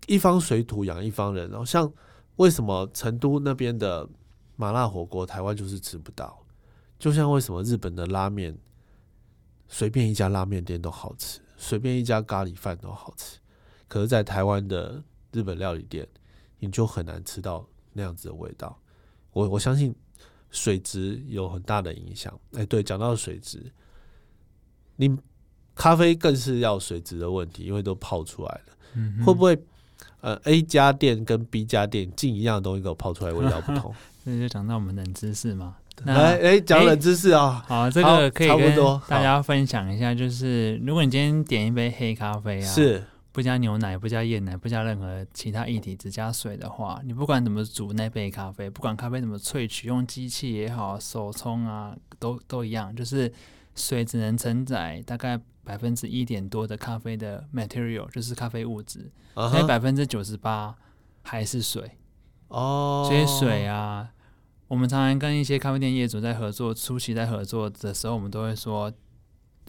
[0.05, 1.49] 一方水土养一方人。
[1.49, 1.91] 然后像
[2.35, 4.07] 为什么成都那边的
[4.55, 6.45] 麻辣火锅，台湾就是吃不到？
[6.99, 8.55] 就像为什么日本的拉面，
[9.67, 13.39] 随便一家拉面店都好吃，随便一家咖喱饭都好吃，
[13.87, 16.07] 可是，在台湾的日本料理店，
[16.59, 18.79] 你就很难吃到那样子的味道。
[19.31, 19.93] 我我相信
[20.51, 22.39] 水质有很大的影响。
[22.53, 23.71] 哎，对，讲到水质，
[24.97, 25.17] 你。
[25.75, 28.61] 咖啡更是要水质的问题，因为都泡出来了。
[28.95, 29.57] 嗯，会不会
[30.21, 33.93] 呃 A 家店跟 B 家店进一样东西，给我泡出来味道不同？
[34.23, 35.75] 那就讲到我们冷知识嘛。
[36.05, 37.63] 来， 哎，讲冷知识啊。
[37.67, 38.75] 好，这个可以跟
[39.07, 53.31] 大家分享一下，就是如果你今天点一杯黑咖啡啊，是不加牛奶、不加燕奶、不加任何其他液体，只加水的话，你不管怎么煮那杯咖啡，不管咖啡怎么萃取，用机器也好，手冲啊，都都一样，就是
[53.75, 55.39] 水只能承载大概。
[55.63, 60.75] 百分之一点多的咖啡的 material 就是咖啡物质，所以百分之九十八
[61.21, 61.97] 还是水
[62.49, 63.05] 哦。
[63.07, 64.09] 所以水啊，
[64.67, 68.91] 我们常常跟一些咖啡店业主在合作，初期在合作的时候，我们都会说，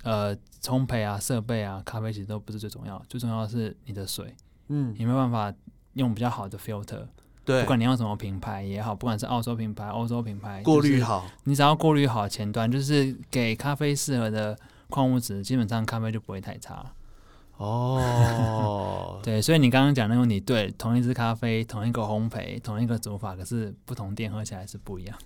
[0.03, 4.35] 呃，烘焙啊、设备啊、咖啡其实都不是最重要，最重要的是你的水。
[4.69, 5.55] 嗯，有没有办法
[5.93, 7.07] 用比较好的 filter？
[7.45, 14.59] 对，不管你用什么品牌也好，不管是澳洲品牌、欧洲品牌，过滤好，你只要过滤好前端，就是给咖啡适合的。
[14.95, 16.87] 矿物质基本上咖啡就不会太差
[17.57, 19.19] 哦。
[19.27, 25.19] 对，所以你刚刚讲的问题，对，同一支咖啡，同一个烘焙，同一个煮法，可是不同店喝起来是不一样。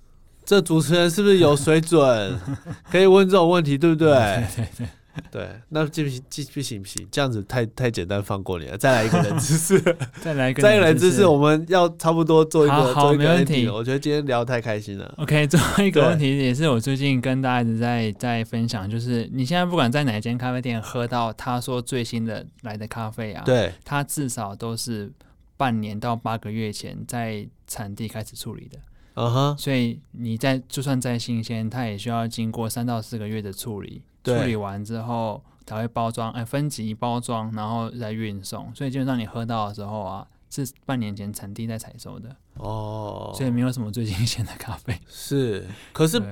[0.46, 2.40] 这主持人是不是有水准？
[2.90, 4.08] 可以问这种问题，对不对？
[4.56, 4.66] 对对。
[4.78, 4.88] 对，
[5.70, 6.22] 那这不行，
[6.54, 8.78] 不行不行，这样子太太简单，放过你了。
[8.78, 9.80] 再来一个人知识，
[10.22, 13.68] 再来一个，再一个人知识，我们要差不多做一个做一个问题。
[13.68, 15.12] 我觉得今天聊太开心了。
[15.18, 25.10] OK，最后一个问题也是我最近跟大家一直在在分享，就是你现在不管在哪间咖啡店喝到他说最新的来的咖啡啊，对，他至少都是
[25.56, 28.78] 半年到八个月前在产地开始处理的。
[29.14, 34.00] 嗯哼，所以你在就算再新鲜，它也需要经过三到四个月的处理。
[34.24, 38.74] 处理完之后才会包装，哎，分级包装，然后再运送。
[38.74, 44.98] 所以基本上你喝到的时候啊，是半年前产地在采收的哦，所以没有什么最新鲜的咖啡。
[45.06, 46.22] 是，可是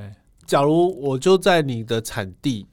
[0.45, 2.67] 假如我就在你的产地。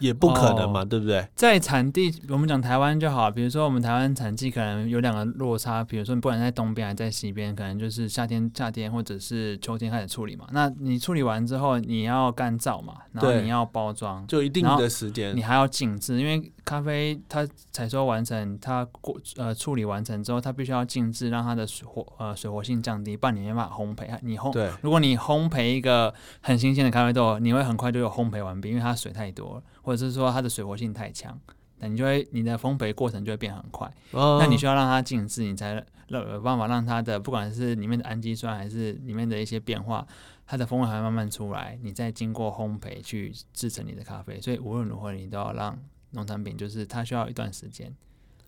[0.00, 1.26] 也不可能嘛，对不对？
[1.34, 3.30] 在产地，我们讲台湾就好。
[3.30, 5.84] 比如说，我们台湾产季可能有两个落差。
[5.84, 10.46] 比如说，你不管在东边还是在西边，可能就是夏天夏天或者是秋天开始处理嘛。
[10.52, 24.08] 那你处理完之后，你要干燥嘛，然后你要包装，就一定的时间，你还要静置，因为咖啡它采收完成，它过呃处理完成之后，它必须要静置，让它的水活呃水活性降低，半年没办法烘焙。
[24.22, 29.62] 你烘，对，如果你烘焙一个很新鲜的咖啡豆，你会很快就有烘焙完毕，因为它水太多了。
[29.82, 31.38] 或者是说它的水活性太强，
[31.78, 33.92] 那你就会你的烘焙过程就会变很快。
[34.12, 40.06] 那你需要让它静置，你才有办法让它的不管是里面的氨基酸还是里面的一些变化，
[40.46, 41.78] 它的风味还会慢慢出来。
[41.82, 45.78] 你再经过烘焙去制成你的咖啡，所以无论如何你都要让
[46.10, 47.94] 农产品就是它需要一段时间。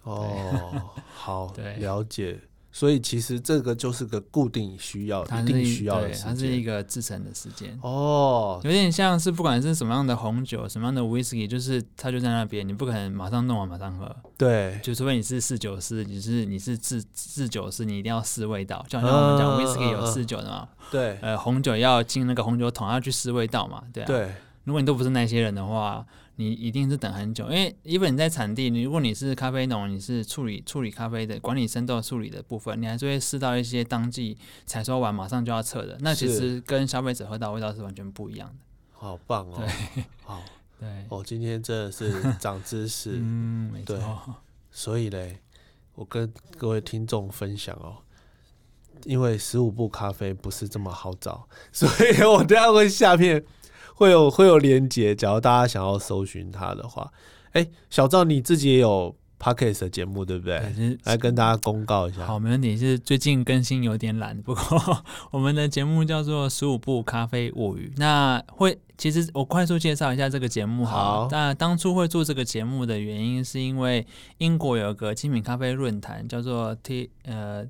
[0.02, 2.40] 哦，好，对，了解。
[2.74, 6.28] 所以其实这个就是个固定需要，一定需要的时间。
[6.28, 7.78] 它是一个制成的时间。
[7.82, 14.10] 哦，有点像是不管是什么样的红酒，什么样的 whisky，就是它就在那边，你不可能马上弄完马上喝。
[14.38, 18.82] 对，就除非你是试酒师，你是你是制制酒师，你一定要试味道。
[18.88, 24.06] 就好像我们讲 whisky 有试酒的嘛，对，呃，红酒要进那个红酒桶要去试味道嘛，对啊。
[24.06, 26.04] 对，如果你都不是那些人的话。
[26.36, 38.54] 你一定是等很久，因为因为你在产地，你如果你是咖啡农，你是处理处理咖啡的管理生豆处理的部分，你还是会试到一些当季采收完马上就要撤的，那其实跟消费者喝到味道是完全不一样的。
[38.92, 39.56] 好棒哦！
[39.56, 40.42] 对，好，
[40.80, 42.10] 对，哦，今天真的是
[42.40, 44.36] 长知识， 嗯，没错。
[44.70, 45.38] 所以嘞，
[45.94, 47.98] 我跟各位听众分享哦，
[49.04, 53.44] 因为十五步咖啡不是这么好找，所以我等下会下面。
[54.02, 57.08] 会有会有连接，假如大家想要搜寻他的话，
[57.52, 60.60] 哎，小赵你自己也有 podcast 的节目对不对？
[61.04, 62.26] 来跟大家公告一下。
[62.26, 62.76] 好，没问题。
[62.76, 64.62] 是最近更新有点懒，不过
[65.30, 67.92] 我们的节目叫做《十五部咖啡物语》。
[67.98, 70.84] 那会其实我快速介绍一下这个节目。
[70.84, 74.04] 好，那当初会做这个节目的原因，是因为
[74.38, 77.64] 英国有个精品咖啡论坛叫做 T 呃。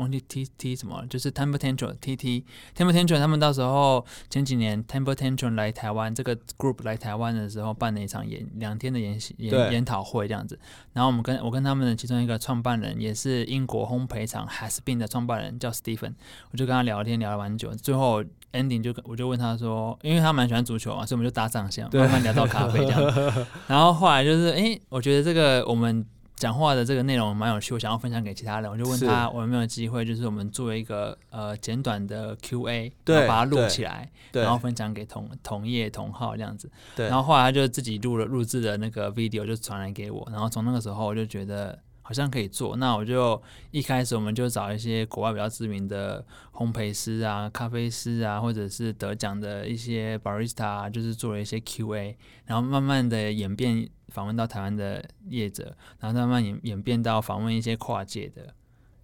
[0.00, 2.44] 忘记 T T 什么了，就是 Temper Tantrum T T
[2.76, 10.58] Temper Tantrum 他们到时候前几年 Temper Tantrum 来台湾这个 group 来台湾的时候办了一场演两天的研习研研讨会这样子，
[10.92, 16.14] 然后我们跟我跟他们的其中一个创办人也是英国烘焙厂 Has Been 的创办人叫 Stephen，
[16.50, 23.46] 我就跟他聊天聊了蛮久，最后 ending 就跟我就问他说，因为他蛮喜欢足球嘛，所以我们就搭上线，慢慢聊到咖啡这样。
[23.66, 26.04] 然后后来就是，诶，我觉得这个我们
[26.40, 36.70] 讲话的这个内容蛮有趣，我想要分享给其他人，我就问他我有没有机会，就是我们做一个呃简短的 Q&A，对然后把它录起来，对然后分享给同同业同号这样子。
[36.96, 41.78] 对，然后后来他就自己录了录制的那个 video 就传来给我，然后从那个时候我就觉得
[42.10, 43.40] 好像可以做，那我就
[43.70, 58.52] 一开始我们就找一些国外比较知名的烘焙师啊、咖啡师啊，或者是得奖的一些 barista，啊就是做了一些 Q&A，然后慢慢的演变访问到台湾的业者，然后慢慢演演变到访问一些跨界的。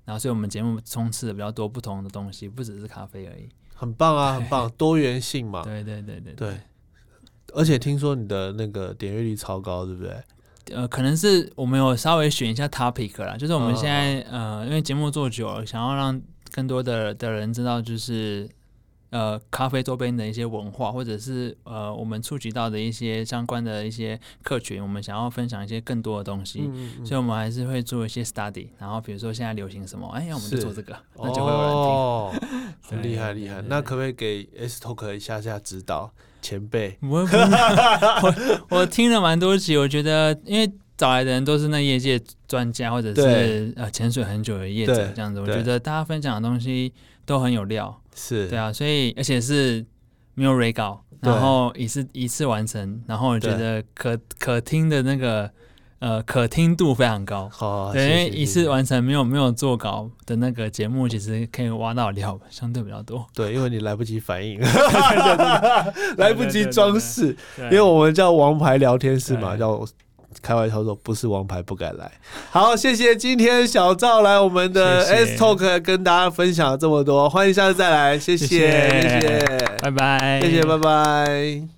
[0.04, 3.48] 然后，所以我们节目充斥的比较多不同的东西，不只是咖啡而已。
[3.72, 5.62] 很棒啊， 很棒，多元性嘛。
[5.62, 6.60] 对对对对对，
[7.54, 10.20] 而且听说你的那个点阅率超高，对不对？
[10.72, 16.20] 呃，可能是我们有稍微选一下 topic 啦，就是我们嗯现在、呃，因为节目做久了，想要让
[16.52, 18.48] 更多的的人知道，就是
[19.10, 26.62] 呃咖啡周边的一些文化，或者是呃我们触及到的一些相关的一些客群，我们想要分享一些更多的东西。
[26.62, 31.76] 嗯嗯所以，我们还是会做一些 study，然后比如说现在流行什么，哎，我们就做这个， 那嗯，就会有人听。
[31.78, 32.34] 哦，
[32.82, 33.62] 很厉害厉害。
[33.68, 36.12] 那可不可以给 S Talk 一下下指导
[36.46, 36.96] 前辈？
[37.02, 38.34] 我我
[38.78, 46.92] 我听了蛮多集，我觉得因为找来的人都是那业界专家或者是呃潜水很久的业者这样子，我觉得大家分享的东西
[47.24, 49.84] 都很有料，是，对啊，所以而且是
[50.34, 51.32] 没有 re 稿，对。
[51.32, 55.50] 然后一次一次完成，然后我觉得可可听的那个
[55.98, 57.48] 呃可听度非常高。
[57.52, 63.26] 好，对，因为一次完成没有没有做稿的那个节目，其实可以挖到料 相对比较多。
[63.34, 64.60] 对，因为你来不及反应，
[66.18, 69.84] 来不及装饰，因因为我们叫王牌聊天室嘛，叫
[70.42, 72.10] 开玩笑说不是王牌不敢来。
[72.50, 78.46] 好，谢谢今天小赵来我们的 S Talk 跟大家分享了这么多，欢迎下次再来，谢谢。
[78.46, 79.78] 谢谢。
[79.80, 81.75] 拜拜，谢谢，拜拜。